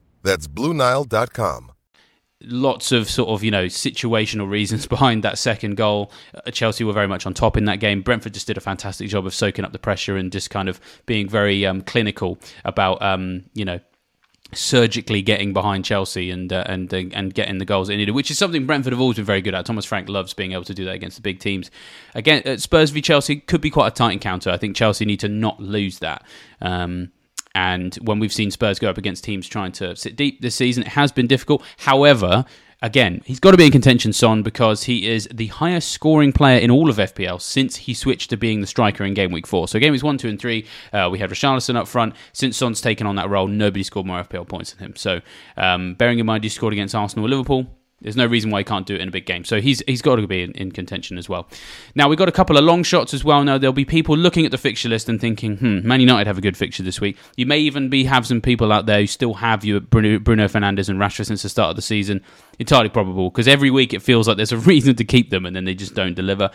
That's 0.23 0.47
BlueNile.com 0.47 1.71
lots 2.43 2.91
of 2.91 3.09
sort 3.09 3.29
of 3.29 3.43
you 3.43 3.51
know 3.51 3.65
situational 3.65 4.49
reasons 4.49 4.87
behind 4.87 5.23
that 5.23 5.37
second 5.37 5.75
goal. 5.75 6.11
Uh, 6.33 6.51
Chelsea 6.51 6.83
were 6.83 6.93
very 6.93 7.07
much 7.07 7.25
on 7.25 7.33
top 7.33 7.57
in 7.57 7.65
that 7.65 7.79
game. 7.79 8.01
Brentford 8.01 8.33
just 8.33 8.47
did 8.47 8.57
a 8.57 8.61
fantastic 8.61 9.09
job 9.09 9.25
of 9.25 9.33
soaking 9.33 9.65
up 9.65 9.71
the 9.71 9.79
pressure 9.79 10.17
and 10.17 10.31
just 10.31 10.49
kind 10.49 10.69
of 10.69 10.79
being 11.05 11.29
very 11.29 11.65
um, 11.65 11.81
clinical 11.81 12.39
about 12.65 13.01
um, 13.01 13.43
you 13.53 13.65
know 13.65 13.79
surgically 14.53 15.21
getting 15.21 15.53
behind 15.53 15.85
Chelsea 15.85 16.29
and 16.29 16.51
uh, 16.51 16.63
and 16.67 16.93
uh, 16.93 16.97
and 17.13 17.33
getting 17.33 17.57
the 17.57 17.65
goals 17.65 17.89
it 17.89 17.97
needed, 17.97 18.13
which 18.13 18.31
is 18.31 18.37
something 18.37 18.65
Brentford 18.65 18.93
have 18.93 19.01
always 19.01 19.17
been 19.17 19.25
very 19.25 19.41
good 19.41 19.55
at. 19.55 19.65
Thomas 19.65 19.85
Frank 19.85 20.09
loves 20.09 20.33
being 20.33 20.51
able 20.53 20.65
to 20.65 20.73
do 20.73 20.85
that 20.85 20.95
against 20.95 21.17
the 21.17 21.23
big 21.23 21.39
teams. 21.39 21.71
Again, 22.15 22.57
Spurs 22.57 22.89
v 22.89 23.01
Chelsea 23.01 23.37
could 23.37 23.61
be 23.61 23.69
quite 23.69 23.87
a 23.87 23.91
tight 23.91 24.13
encounter. 24.13 24.49
I 24.49 24.57
think 24.57 24.75
Chelsea 24.75 25.05
need 25.05 25.19
to 25.21 25.29
not 25.29 25.59
lose 25.59 25.99
that. 25.99 26.25
Um, 26.61 27.11
and 27.55 27.95
when 27.95 28.19
we've 28.19 28.33
seen 28.33 28.51
Spurs 28.51 28.79
go 28.79 28.89
up 28.89 28.97
against 28.97 29.23
teams 29.23 29.47
trying 29.47 29.71
to 29.73 29.95
sit 29.95 30.15
deep 30.15 30.41
this 30.41 30.55
season, 30.55 30.83
it 30.83 30.89
has 30.89 31.11
been 31.11 31.27
difficult. 31.27 31.63
However, 31.79 32.45
again, 32.81 33.21
he's 33.25 33.39
got 33.39 33.51
to 33.51 33.57
be 33.57 33.65
in 33.65 33.71
contention, 33.71 34.13
Son, 34.13 34.41
because 34.41 34.83
he 34.83 35.07
is 35.07 35.27
the 35.33 35.47
highest 35.47 35.91
scoring 35.91 36.31
player 36.31 36.59
in 36.59 36.71
all 36.71 36.89
of 36.89 36.97
FPL 36.97 37.41
since 37.41 37.75
he 37.75 37.93
switched 37.93 38.29
to 38.29 38.37
being 38.37 38.61
the 38.61 38.67
striker 38.67 39.03
in 39.03 39.13
game 39.13 39.31
week 39.31 39.47
four. 39.47 39.67
So, 39.67 39.79
game 39.79 39.91
weeks 39.91 40.03
one, 40.03 40.17
two, 40.17 40.29
and 40.29 40.39
three, 40.39 40.65
uh, 40.93 41.09
we 41.11 41.19
had 41.19 41.29
Richarlison 41.29 41.75
up 41.75 41.87
front. 41.87 42.15
Since 42.33 42.57
Son's 42.57 42.81
taken 42.81 43.05
on 43.07 43.15
that 43.15 43.29
role, 43.29 43.47
nobody 43.47 43.83
scored 43.83 44.05
more 44.05 44.23
FPL 44.23 44.47
points 44.47 44.73
than 44.73 44.87
him. 44.87 44.95
So, 44.95 45.21
um, 45.57 45.95
bearing 45.95 46.19
in 46.19 46.25
mind 46.25 46.43
he 46.43 46.49
scored 46.49 46.73
against 46.73 46.95
Arsenal 46.95 47.27
Liverpool, 47.27 47.67
There's 48.01 48.17
no 48.17 48.25
reason 48.25 48.49
why 48.49 48.61
he 48.61 48.63
can't 48.63 48.85
do 48.85 48.95
it 48.95 49.01
in 49.01 49.07
a 49.07 49.11
big 49.11 49.25
game. 49.25 49.43
So 49.45 49.61
he's 49.61 49.83
he's 49.87 50.01
got 50.01 50.15
to 50.15 50.27
be 50.27 50.41
in, 50.41 50.51
in 50.53 50.71
contention 50.71 51.17
as 51.17 51.29
well. 51.29 51.47
Now 51.95 52.09
we've 52.09 52.17
got 52.17 52.27
a 52.27 52.31
couple 52.31 52.57
of 52.57 52.63
long 52.63 52.83
shots 52.83 53.13
as 53.13 53.23
well. 53.23 53.43
Now 53.43 53.57
there'll 53.57 53.73
be 53.73 53.85
people 53.85 54.17
looking 54.17 54.45
at 54.45 54.51
the 54.51 54.57
fixture 54.57 54.89
list 54.89 55.07
and 55.07 55.21
thinking, 55.21 55.57
hmm, 55.57 55.87
Man 55.87 56.01
United 56.01 56.27
have 56.27 56.37
a 56.37 56.41
good 56.41 56.57
fixture 56.57 56.83
this 56.83 56.99
week. 56.99 57.17
You 57.37 57.45
may 57.45 57.59
even 57.59 57.89
be 57.89 58.05
have 58.05 58.25
some 58.25 58.41
people 58.41 58.71
out 58.71 58.85
there 58.87 59.01
who 59.01 59.07
still 59.07 59.35
have 59.35 59.63
your 59.63 59.79
Bruno, 59.79 60.19
Bruno 60.19 60.47
Fernandes 60.47 60.89
and 60.89 60.99
Rashford 60.99 61.27
since 61.27 61.43
the 61.43 61.49
start 61.49 61.69
of 61.69 61.75
the 61.75 61.81
season. 61.81 62.21
Entirely 62.59 62.89
probable 62.89 63.29
because 63.29 63.47
every 63.47 63.69
week 63.69 63.93
it 63.93 64.01
feels 64.01 64.27
like 64.27 64.37
there's 64.37 64.51
a 64.51 64.57
reason 64.71 64.95
to 64.95 65.05
keep 65.05 65.29
them 65.29 65.45
and 65.45 65.55
then 65.55 65.65
they 65.65 65.75
just 65.75 65.93
don't 65.93 66.15
deliver. 66.15 66.49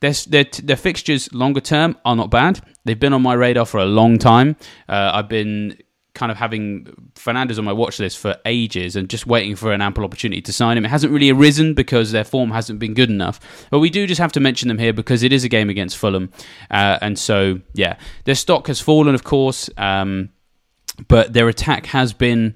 Their, 0.00 0.14
their, 0.28 0.44
their 0.62 0.76
fixtures 0.76 1.32
longer 1.34 1.60
term 1.60 1.98
are 2.06 2.16
not 2.16 2.30
bad. 2.30 2.60
They've 2.86 2.98
been 2.98 3.12
on 3.12 3.20
my 3.20 3.34
radar 3.34 3.66
for 3.66 3.78
a 3.78 3.84
long 3.84 4.16
time. 4.16 4.56
Uh, 4.88 5.10
I've 5.12 5.28
been 5.28 5.76
kind 6.20 6.30
of 6.30 6.36
having 6.36 6.84
Fernandes 7.14 7.56
on 7.56 7.64
my 7.64 7.72
watch 7.72 7.98
list 7.98 8.18
for 8.18 8.36
ages 8.44 8.94
and 8.94 9.08
just 9.08 9.26
waiting 9.26 9.56
for 9.56 9.72
an 9.72 9.80
ample 9.80 10.04
opportunity 10.04 10.42
to 10.42 10.52
sign 10.52 10.76
him. 10.76 10.84
It 10.84 10.90
hasn't 10.90 11.10
really 11.10 11.30
arisen 11.30 11.72
because 11.72 12.12
their 12.12 12.24
form 12.24 12.50
hasn't 12.50 12.78
been 12.78 12.92
good 12.92 13.08
enough. 13.08 13.40
But 13.70 13.78
we 13.78 13.88
do 13.88 14.06
just 14.06 14.20
have 14.20 14.32
to 14.32 14.40
mention 14.40 14.68
them 14.68 14.76
here 14.76 14.92
because 14.92 15.22
it 15.22 15.32
is 15.32 15.44
a 15.44 15.48
game 15.48 15.70
against 15.70 15.96
Fulham. 15.96 16.30
Uh, 16.70 16.98
and 17.00 17.18
so, 17.18 17.60
yeah, 17.72 17.96
their 18.24 18.34
stock 18.34 18.66
has 18.66 18.80
fallen, 18.80 19.14
of 19.14 19.24
course, 19.24 19.70
um, 19.78 20.28
but 21.08 21.32
their 21.32 21.48
attack 21.48 21.86
has 21.86 22.12
been 22.12 22.54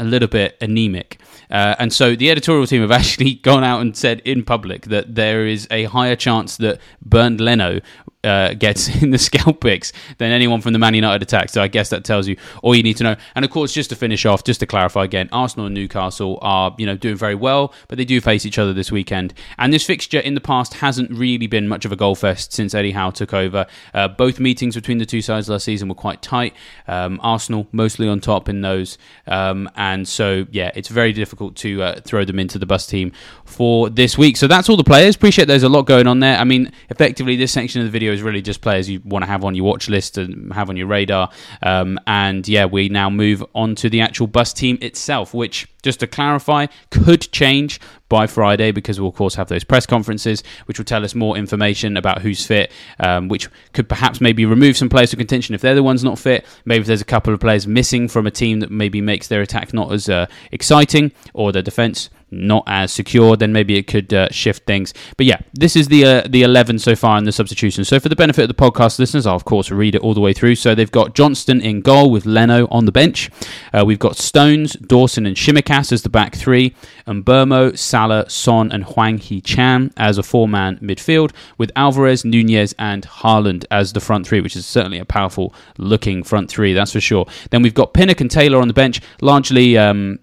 a 0.00 0.04
little 0.04 0.28
bit 0.28 0.58
anemic. 0.60 1.20
Uh, 1.54 1.76
and 1.78 1.92
so 1.92 2.16
the 2.16 2.30
editorial 2.30 2.66
team 2.66 2.82
have 2.82 2.90
actually 3.00 3.34
gone 3.34 3.62
out 3.62 3.80
and 3.80 3.96
said 3.96 4.20
in 4.24 4.44
public 4.44 4.82
that 4.86 5.14
there 5.14 5.46
is 5.46 5.68
a 5.70 5.84
higher 5.84 6.16
chance 6.16 6.56
that 6.56 6.80
Bernd 7.00 7.40
Leno 7.40 7.80
uh, 8.24 8.54
gets 8.54 8.88
in 9.02 9.10
the 9.10 9.18
scout 9.18 9.60
picks 9.60 9.92
than 10.18 10.32
anyone 10.32 10.60
from 10.60 10.72
the 10.72 10.78
Man 10.78 10.94
United 10.94 11.22
attack. 11.22 11.50
So 11.50 11.62
I 11.62 11.68
guess 11.68 11.90
that 11.90 12.04
tells 12.04 12.26
you 12.26 12.36
all 12.62 12.74
you 12.74 12.82
need 12.82 12.96
to 12.96 13.04
know. 13.04 13.16
And 13.34 13.44
of 13.44 13.50
course, 13.50 13.72
just 13.72 13.90
to 13.90 13.96
finish 13.96 14.26
off, 14.26 14.42
just 14.42 14.60
to 14.60 14.66
clarify 14.66 15.04
again, 15.04 15.28
Arsenal 15.30 15.66
and 15.66 15.74
Newcastle 15.74 16.38
are 16.42 16.74
you 16.78 16.86
know 16.86 16.96
doing 16.96 17.16
very 17.16 17.34
well, 17.34 17.72
but 17.88 17.98
they 17.98 18.04
do 18.04 18.20
face 18.20 18.46
each 18.46 18.58
other 18.58 18.72
this 18.72 18.90
weekend. 18.90 19.34
And 19.58 19.72
this 19.72 19.84
fixture 19.84 20.18
in 20.18 20.34
the 20.34 20.40
past 20.40 20.74
hasn't 20.74 21.10
really 21.10 21.46
been 21.46 21.68
much 21.68 21.84
of 21.84 21.92
a 21.92 21.96
goal 21.96 22.14
fest 22.14 22.52
since 22.52 22.74
Eddie 22.74 22.92
Howe 22.92 23.10
took 23.10 23.34
over. 23.34 23.66
Uh, 23.92 24.08
both 24.08 24.40
meetings 24.40 24.74
between 24.74 24.98
the 24.98 25.06
two 25.06 25.22
sides 25.22 25.48
last 25.48 25.64
season 25.64 25.88
were 25.88 25.94
quite 25.94 26.22
tight. 26.22 26.54
Um, 26.88 27.20
Arsenal 27.22 27.68
mostly 27.72 28.08
on 28.08 28.20
top 28.20 28.48
in 28.48 28.62
those, 28.62 28.96
um, 29.26 29.68
and 29.76 30.08
so 30.08 30.46
yeah, 30.50 30.70
it's 30.74 30.88
very 30.88 31.12
difficult 31.12 31.43
to 31.52 31.82
uh, 31.82 32.00
throw 32.00 32.24
them 32.24 32.38
into 32.38 32.58
the 32.58 32.66
bus 32.66 32.86
team 32.86 33.12
for 33.54 33.88
this 33.88 34.18
week. 34.18 34.36
So 34.36 34.46
that's 34.46 34.68
all 34.68 34.76
the 34.76 34.84
players. 34.84 35.16
Appreciate 35.16 35.46
there's 35.46 35.62
a 35.62 35.68
lot 35.68 35.82
going 35.82 36.06
on 36.06 36.20
there. 36.20 36.36
I 36.36 36.44
mean, 36.44 36.72
effectively, 36.90 37.36
this 37.36 37.52
section 37.52 37.80
of 37.80 37.86
the 37.86 37.90
video 37.90 38.12
is 38.12 38.22
really 38.22 38.42
just 38.42 38.60
players 38.60 38.88
you 38.88 39.00
want 39.04 39.22
to 39.24 39.26
have 39.26 39.44
on 39.44 39.54
your 39.54 39.64
watch 39.64 39.88
list 39.88 40.18
and 40.18 40.52
have 40.52 40.68
on 40.68 40.76
your 40.76 40.86
radar. 40.86 41.30
Um, 41.62 41.98
and 42.06 42.46
yeah, 42.46 42.66
we 42.66 42.88
now 42.88 43.10
move 43.10 43.44
on 43.54 43.74
to 43.76 43.88
the 43.88 44.00
actual 44.00 44.26
bus 44.26 44.52
team 44.52 44.78
itself, 44.80 45.32
which, 45.32 45.68
just 45.82 46.00
to 46.00 46.06
clarify, 46.06 46.66
could 46.90 47.20
change 47.32 47.80
by 48.08 48.26
Friday 48.26 48.70
because 48.70 49.00
we'll, 49.00 49.08
of 49.08 49.14
course, 49.14 49.34
have 49.34 49.48
those 49.48 49.64
press 49.64 49.86
conferences, 49.86 50.42
which 50.66 50.78
will 50.78 50.84
tell 50.84 51.04
us 51.04 51.14
more 51.14 51.36
information 51.36 51.96
about 51.96 52.22
who's 52.22 52.44
fit, 52.46 52.70
um, 53.00 53.28
which 53.28 53.48
could 53.72 53.88
perhaps 53.88 54.20
maybe 54.20 54.44
remove 54.44 54.76
some 54.76 54.88
players 54.88 55.10
from 55.10 55.18
contention 55.18 55.54
if 55.54 55.60
they're 55.60 55.74
the 55.74 55.82
ones 55.82 56.04
not 56.04 56.18
fit. 56.18 56.44
Maybe 56.64 56.82
if 56.82 56.86
there's 56.86 57.00
a 57.00 57.06
couple 57.06 57.32
of 57.32 57.40
players 57.40 57.66
missing 57.66 58.08
from 58.08 58.26
a 58.26 58.30
team 58.30 58.60
that 58.60 58.70
maybe 58.70 59.00
makes 59.00 59.28
their 59.28 59.40
attack 59.40 59.72
not 59.72 59.92
as 59.92 60.08
uh, 60.08 60.26
exciting 60.52 61.12
or 61.32 61.52
their 61.52 61.62
defense 61.62 62.10
not 62.34 62.64
as 62.66 62.92
secure, 62.92 63.36
then 63.36 63.52
maybe 63.52 63.76
it 63.76 63.86
could 63.86 64.12
uh, 64.12 64.28
shift 64.30 64.66
things. 64.66 64.92
But 65.16 65.26
yeah, 65.26 65.38
this 65.52 65.76
is 65.76 65.88
the 65.88 66.04
uh, 66.04 66.22
the 66.28 66.42
11 66.42 66.78
so 66.78 66.96
far 66.96 67.18
in 67.18 67.24
the 67.24 67.32
substitution. 67.32 67.84
So 67.84 68.00
for 68.00 68.08
the 68.08 68.16
benefit 68.16 68.42
of 68.42 68.48
the 68.48 68.54
podcast 68.54 68.98
listeners, 68.98 69.26
I'll 69.26 69.36
of 69.36 69.44
course 69.44 69.70
read 69.70 69.94
it 69.94 70.02
all 70.02 70.14
the 70.14 70.20
way 70.20 70.32
through. 70.32 70.56
So 70.56 70.74
they've 70.74 70.90
got 70.90 71.14
Johnston 71.14 71.60
in 71.60 71.80
goal 71.80 72.10
with 72.10 72.26
Leno 72.26 72.66
on 72.70 72.84
the 72.84 72.92
bench. 72.92 73.30
Uh, 73.72 73.84
we've 73.84 73.98
got 73.98 74.16
Stones, 74.16 74.74
Dawson, 74.74 75.26
and 75.26 75.36
Tsimikas 75.36 75.92
as 75.92 76.02
the 76.02 76.08
back 76.08 76.34
three, 76.34 76.74
and 77.06 77.24
Mbeumo, 77.24 77.76
Salah, 77.76 78.28
Son, 78.28 78.70
and 78.72 78.84
Hwang 78.84 79.18
Hee-chan 79.18 79.92
as 79.96 80.18
a 80.18 80.22
four-man 80.22 80.78
midfield, 80.78 81.32
with 81.58 81.70
Alvarez, 81.76 82.24
Nunez, 82.24 82.74
and 82.78 83.04
Haaland 83.06 83.64
as 83.70 83.92
the 83.92 84.00
front 84.00 84.26
three, 84.26 84.40
which 84.40 84.56
is 84.56 84.66
certainly 84.66 84.98
a 84.98 85.04
powerful 85.04 85.54
looking 85.78 86.22
front 86.22 86.50
three, 86.50 86.72
that's 86.72 86.92
for 86.92 87.00
sure. 87.00 87.26
Then 87.50 87.62
we've 87.62 87.74
got 87.74 87.94
Pinnock 87.94 88.20
and 88.20 88.30
Taylor 88.30 88.58
on 88.58 88.68
the 88.68 88.74
bench, 88.74 89.00
largely. 89.20 89.76
Um, 89.78 90.18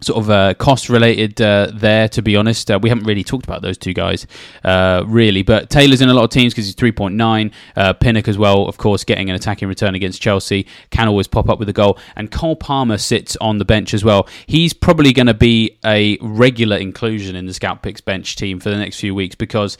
sort 0.00 0.22
of 0.22 0.30
uh, 0.30 0.54
cost 0.54 0.88
related 0.88 1.40
uh, 1.40 1.70
there. 1.74 2.08
To 2.08 2.22
be 2.22 2.36
honest, 2.36 2.70
uh, 2.70 2.78
we 2.80 2.88
haven't 2.88 3.04
really 3.04 3.24
talked 3.24 3.46
about 3.46 3.62
those 3.62 3.78
two 3.78 3.92
guys 3.92 4.26
uh, 4.64 5.04
really, 5.06 5.42
but 5.42 5.70
Taylor's 5.70 6.00
in 6.00 6.08
a 6.08 6.14
lot 6.14 6.24
of 6.24 6.30
teams 6.30 6.52
because 6.52 6.66
he's 6.66 6.74
three 6.74 6.92
point 6.92 7.14
nine. 7.14 7.52
Uh, 7.76 7.92
Pinnock 7.92 8.28
as 8.28 8.38
well, 8.38 8.66
of 8.66 8.78
course, 8.78 9.04
getting 9.04 9.30
an 9.30 9.36
attacking 9.36 9.68
return 9.68 9.94
against 9.94 10.20
Chelsea 10.20 10.66
can 10.90 11.08
always 11.08 11.26
pop 11.26 11.48
up 11.48 11.58
with 11.58 11.68
a 11.68 11.72
goal. 11.72 11.98
And 12.16 12.30
Cole 12.30 12.56
Palmer 12.56 12.98
sits 12.98 13.36
on 13.36 13.58
the 13.58 13.64
bench 13.64 13.94
as 13.94 14.04
well. 14.04 14.28
He's 14.46 14.72
probably 14.72 15.12
going 15.12 15.26
to 15.26 15.34
be 15.34 15.78
a 15.84 16.18
regular 16.20 16.76
inclusion 16.76 17.36
in 17.36 17.46
the 17.46 17.54
Scout 17.54 17.82
Picks 17.82 18.00
bench 18.00 18.36
team 18.36 18.60
for 18.60 18.70
the 18.70 18.76
next 18.76 19.00
few 19.00 19.14
weeks 19.14 19.34
because 19.34 19.76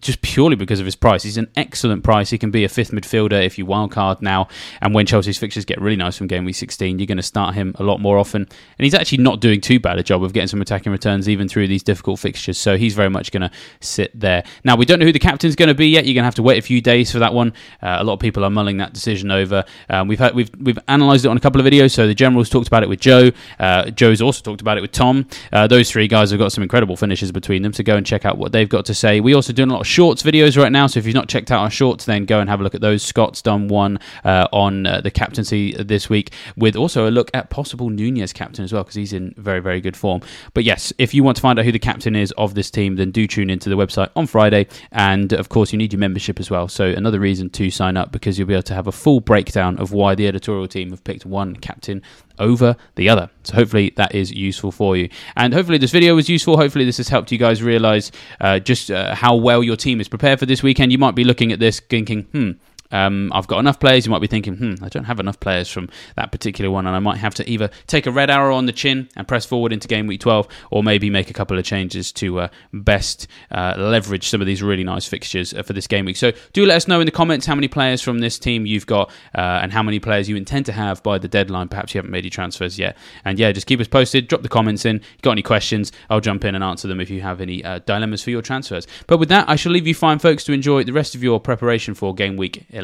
just 0.00 0.22
purely 0.22 0.56
because 0.56 0.80
of 0.80 0.86
his 0.86 0.96
price. 0.96 1.22
He's 1.22 1.36
an 1.36 1.50
excellent 1.56 2.04
price. 2.04 2.30
He 2.30 2.38
can 2.38 2.50
be 2.50 2.64
a 2.64 2.68
fifth 2.68 2.90
midfielder 2.90 3.44
if 3.44 3.58
you 3.58 3.66
wildcard 3.66 4.22
now. 4.22 4.48
And 4.80 4.94
when 4.94 5.06
Chelsea's 5.06 5.38
fixtures 5.38 5.64
get 5.64 5.80
really 5.80 5.96
nice 5.96 6.16
from 6.16 6.26
game 6.26 6.44
week 6.44 6.54
16, 6.54 6.98
you're 6.98 7.06
going 7.06 7.16
to 7.16 7.22
start 7.22 7.54
him 7.54 7.74
a 7.78 7.82
lot 7.82 8.00
more 8.00 8.18
often. 8.18 8.42
And 8.42 8.84
he's 8.84 8.94
actually 8.94 9.18
not 9.18 9.40
doing 9.40 9.60
too 9.60 9.78
bad 9.80 9.98
a 9.98 10.02
job 10.02 10.22
of 10.22 10.32
getting 10.32 10.48
some 10.48 10.62
attacking 10.62 10.92
returns 10.92 11.28
even 11.28 11.48
through 11.48 11.68
these 11.68 11.82
difficult 11.82 12.18
fixtures. 12.18 12.58
So 12.58 12.76
he's 12.76 12.94
very 12.94 13.10
much 13.10 13.30
going 13.32 13.42
to 13.42 13.50
sit 13.80 14.18
there. 14.18 14.44
Now, 14.64 14.76
we 14.76 14.84
don't 14.86 14.98
know 14.98 15.06
who 15.06 15.12
the 15.12 15.18
captain's 15.18 15.56
going 15.56 15.68
to 15.68 15.74
be 15.74 15.88
yet. 15.88 16.04
You're 16.04 16.14
going 16.14 16.22
to 16.22 16.26
have 16.26 16.34
to 16.36 16.42
wait 16.42 16.58
a 16.58 16.62
few 16.62 16.80
days 16.80 17.12
for 17.12 17.18
that 17.18 17.34
one. 17.34 17.52
Uh, 17.82 17.98
a 18.00 18.04
lot 18.04 18.14
of 18.14 18.20
people 18.20 18.44
are 18.44 18.50
mulling 18.50 18.78
that 18.78 18.92
decision 18.92 19.30
over. 19.30 19.64
Um, 19.88 20.08
we've 20.08 20.18
had, 20.18 20.34
we've 20.34 20.50
we've 20.60 20.78
analysed 20.88 21.24
it 21.24 21.28
on 21.28 21.36
a 21.36 21.40
couple 21.40 21.60
of 21.60 21.66
videos. 21.66 21.92
So 21.92 22.06
the 22.06 22.14
generals 22.14 22.48
talked 22.48 22.68
about 22.68 22.82
it 22.82 22.88
with 22.88 23.00
Joe. 23.00 23.30
Uh, 23.58 23.90
Joe's 23.90 24.22
also 24.22 24.42
talked 24.42 24.60
about 24.60 24.78
it 24.78 24.80
with 24.80 24.92
Tom. 24.92 25.26
Uh, 25.52 25.66
those 25.66 25.90
three 25.90 26.08
guys 26.08 26.30
have 26.30 26.38
got 26.38 26.52
some 26.52 26.62
incredible 26.62 26.96
finishes 26.96 27.32
between 27.32 27.62
them. 27.62 27.72
So 27.72 27.82
go 27.82 27.96
and 27.96 28.06
check 28.06 28.24
out 28.24 28.38
what 28.38 28.52
they've 28.52 28.68
got 28.68 28.84
to 28.86 28.94
say. 28.94 29.20
We 29.20 29.34
also 29.34 29.52
do 29.52 29.62
lot 29.74 29.80
of 29.80 29.86
shorts 29.86 30.22
videos 30.22 30.56
right 30.56 30.72
now. 30.72 30.86
So 30.86 30.98
if 30.98 31.06
you've 31.06 31.14
not 31.14 31.28
checked 31.28 31.50
out 31.50 31.60
our 31.60 31.70
shorts, 31.70 32.04
then 32.04 32.24
go 32.24 32.40
and 32.40 32.48
have 32.48 32.60
a 32.60 32.62
look 32.62 32.74
at 32.74 32.80
those. 32.80 33.02
Scott's 33.02 33.42
done 33.42 33.68
one 33.68 33.98
uh, 34.24 34.48
on 34.52 34.86
uh, 34.86 35.00
the 35.00 35.10
captaincy 35.10 35.74
this 35.74 36.08
week, 36.08 36.32
with 36.56 36.76
also 36.76 37.08
a 37.08 37.10
look 37.10 37.30
at 37.34 37.50
possible 37.50 37.90
Nunez 37.90 38.32
captain 38.32 38.64
as 38.64 38.72
well, 38.72 38.82
because 38.82 38.94
he's 38.94 39.12
in 39.12 39.34
very, 39.36 39.60
very 39.60 39.80
good 39.80 39.96
form. 39.96 40.22
But 40.54 40.64
yes, 40.64 40.92
if 40.98 41.14
you 41.14 41.22
want 41.22 41.36
to 41.36 41.42
find 41.42 41.58
out 41.58 41.64
who 41.64 41.72
the 41.72 41.78
captain 41.78 42.16
is 42.16 42.32
of 42.32 42.54
this 42.54 42.70
team, 42.70 42.96
then 42.96 43.10
do 43.10 43.26
tune 43.26 43.50
into 43.50 43.68
the 43.68 43.76
website 43.76 44.10
on 44.16 44.26
Friday. 44.26 44.66
And 44.92 45.32
of 45.32 45.48
course, 45.48 45.72
you 45.72 45.78
need 45.78 45.92
your 45.92 46.00
membership 46.00 46.40
as 46.40 46.50
well. 46.50 46.68
So 46.68 46.86
another 46.86 47.20
reason 47.20 47.50
to 47.50 47.70
sign 47.70 47.96
up 47.96 48.12
because 48.12 48.38
you'll 48.38 48.48
be 48.48 48.54
able 48.54 48.62
to 48.64 48.74
have 48.74 48.86
a 48.86 48.92
full 48.92 49.20
breakdown 49.20 49.78
of 49.78 49.92
why 49.92 50.14
the 50.14 50.28
editorial 50.28 50.68
team 50.68 50.90
have 50.90 51.04
picked 51.04 51.26
one 51.26 51.56
captain 51.56 52.02
over 52.38 52.76
the 52.96 53.08
other. 53.08 53.30
So 53.42 53.54
hopefully 53.54 53.92
that 53.96 54.14
is 54.14 54.32
useful 54.32 54.72
for 54.72 54.96
you. 54.96 55.08
And 55.36 55.54
hopefully 55.54 55.78
this 55.78 55.90
video 55.90 56.14
was 56.14 56.28
useful. 56.28 56.56
Hopefully 56.56 56.84
this 56.84 56.96
has 56.96 57.08
helped 57.08 57.30
you 57.32 57.38
guys 57.38 57.62
realize 57.62 58.10
uh, 58.40 58.58
just 58.58 58.90
uh, 58.90 59.14
how 59.14 59.36
well 59.36 59.62
your 59.62 59.76
team 59.76 60.00
is 60.00 60.08
prepared 60.08 60.38
for 60.38 60.46
this 60.46 60.62
weekend. 60.62 60.92
You 60.92 60.98
might 60.98 61.14
be 61.14 61.24
looking 61.24 61.52
at 61.52 61.60
this 61.60 61.80
thinking, 61.80 62.22
hmm, 62.24 62.52
um, 62.94 63.32
I've 63.34 63.46
got 63.46 63.58
enough 63.58 63.80
players. 63.80 64.06
You 64.06 64.12
might 64.12 64.20
be 64.20 64.26
thinking, 64.26 64.56
hmm, 64.56 64.74
I 64.82 64.88
don't 64.88 65.04
have 65.04 65.20
enough 65.20 65.40
players 65.40 65.68
from 65.68 65.88
that 66.16 66.32
particular 66.32 66.70
one, 66.70 66.86
and 66.86 66.94
I 66.94 67.00
might 67.00 67.18
have 67.18 67.34
to 67.34 67.50
either 67.50 67.70
take 67.86 68.06
a 68.06 68.10
red 68.10 68.30
arrow 68.30 68.54
on 68.56 68.66
the 68.66 68.72
chin 68.72 69.08
and 69.16 69.26
press 69.26 69.44
forward 69.44 69.72
into 69.72 69.88
game 69.88 70.06
week 70.06 70.20
12, 70.20 70.46
or 70.70 70.82
maybe 70.82 71.10
make 71.10 71.30
a 71.30 71.34
couple 71.34 71.58
of 71.58 71.64
changes 71.64 72.12
to 72.12 72.40
uh, 72.40 72.48
best 72.72 73.26
uh, 73.50 73.74
leverage 73.76 74.28
some 74.28 74.40
of 74.40 74.46
these 74.46 74.62
really 74.62 74.84
nice 74.84 75.06
fixtures 75.06 75.52
uh, 75.52 75.62
for 75.62 75.72
this 75.72 75.86
game 75.86 76.04
week. 76.04 76.16
So 76.16 76.32
do 76.52 76.64
let 76.64 76.76
us 76.76 76.88
know 76.88 77.00
in 77.00 77.06
the 77.06 77.12
comments 77.12 77.46
how 77.46 77.54
many 77.54 77.68
players 77.68 78.00
from 78.00 78.20
this 78.20 78.38
team 78.38 78.64
you've 78.64 78.86
got 78.86 79.10
uh, 79.34 79.60
and 79.62 79.72
how 79.72 79.82
many 79.82 79.98
players 79.98 80.28
you 80.28 80.36
intend 80.36 80.66
to 80.66 80.72
have 80.72 81.02
by 81.02 81.18
the 81.18 81.28
deadline. 81.28 81.68
Perhaps 81.68 81.94
you 81.94 81.98
haven't 81.98 82.12
made 82.12 82.24
your 82.24 82.30
transfers 82.30 82.78
yet. 82.78 82.96
And 83.24 83.38
yeah, 83.38 83.50
just 83.52 83.66
keep 83.66 83.80
us 83.80 83.88
posted. 83.88 84.28
Drop 84.28 84.42
the 84.42 84.48
comments 84.48 84.84
in. 84.84 85.00
Got 85.22 85.32
any 85.32 85.42
questions, 85.42 85.90
I'll 86.10 86.20
jump 86.20 86.44
in 86.44 86.54
and 86.54 86.62
answer 86.62 86.86
them 86.86 87.00
if 87.00 87.10
you 87.10 87.20
have 87.22 87.40
any 87.40 87.64
uh, 87.64 87.80
dilemmas 87.80 88.22
for 88.22 88.30
your 88.30 88.42
transfers. 88.42 88.86
But 89.06 89.18
with 89.18 89.28
that, 89.30 89.48
I 89.48 89.56
shall 89.56 89.72
leave 89.72 89.86
you 89.86 89.94
fine, 89.94 90.18
folks, 90.18 90.44
to 90.44 90.52
enjoy 90.52 90.84
the 90.84 90.92
rest 90.92 91.14
of 91.14 91.22
your 91.22 91.40
preparation 91.40 91.94
for 91.94 92.14
game 92.14 92.36
week 92.36 92.64
11, 92.70 92.83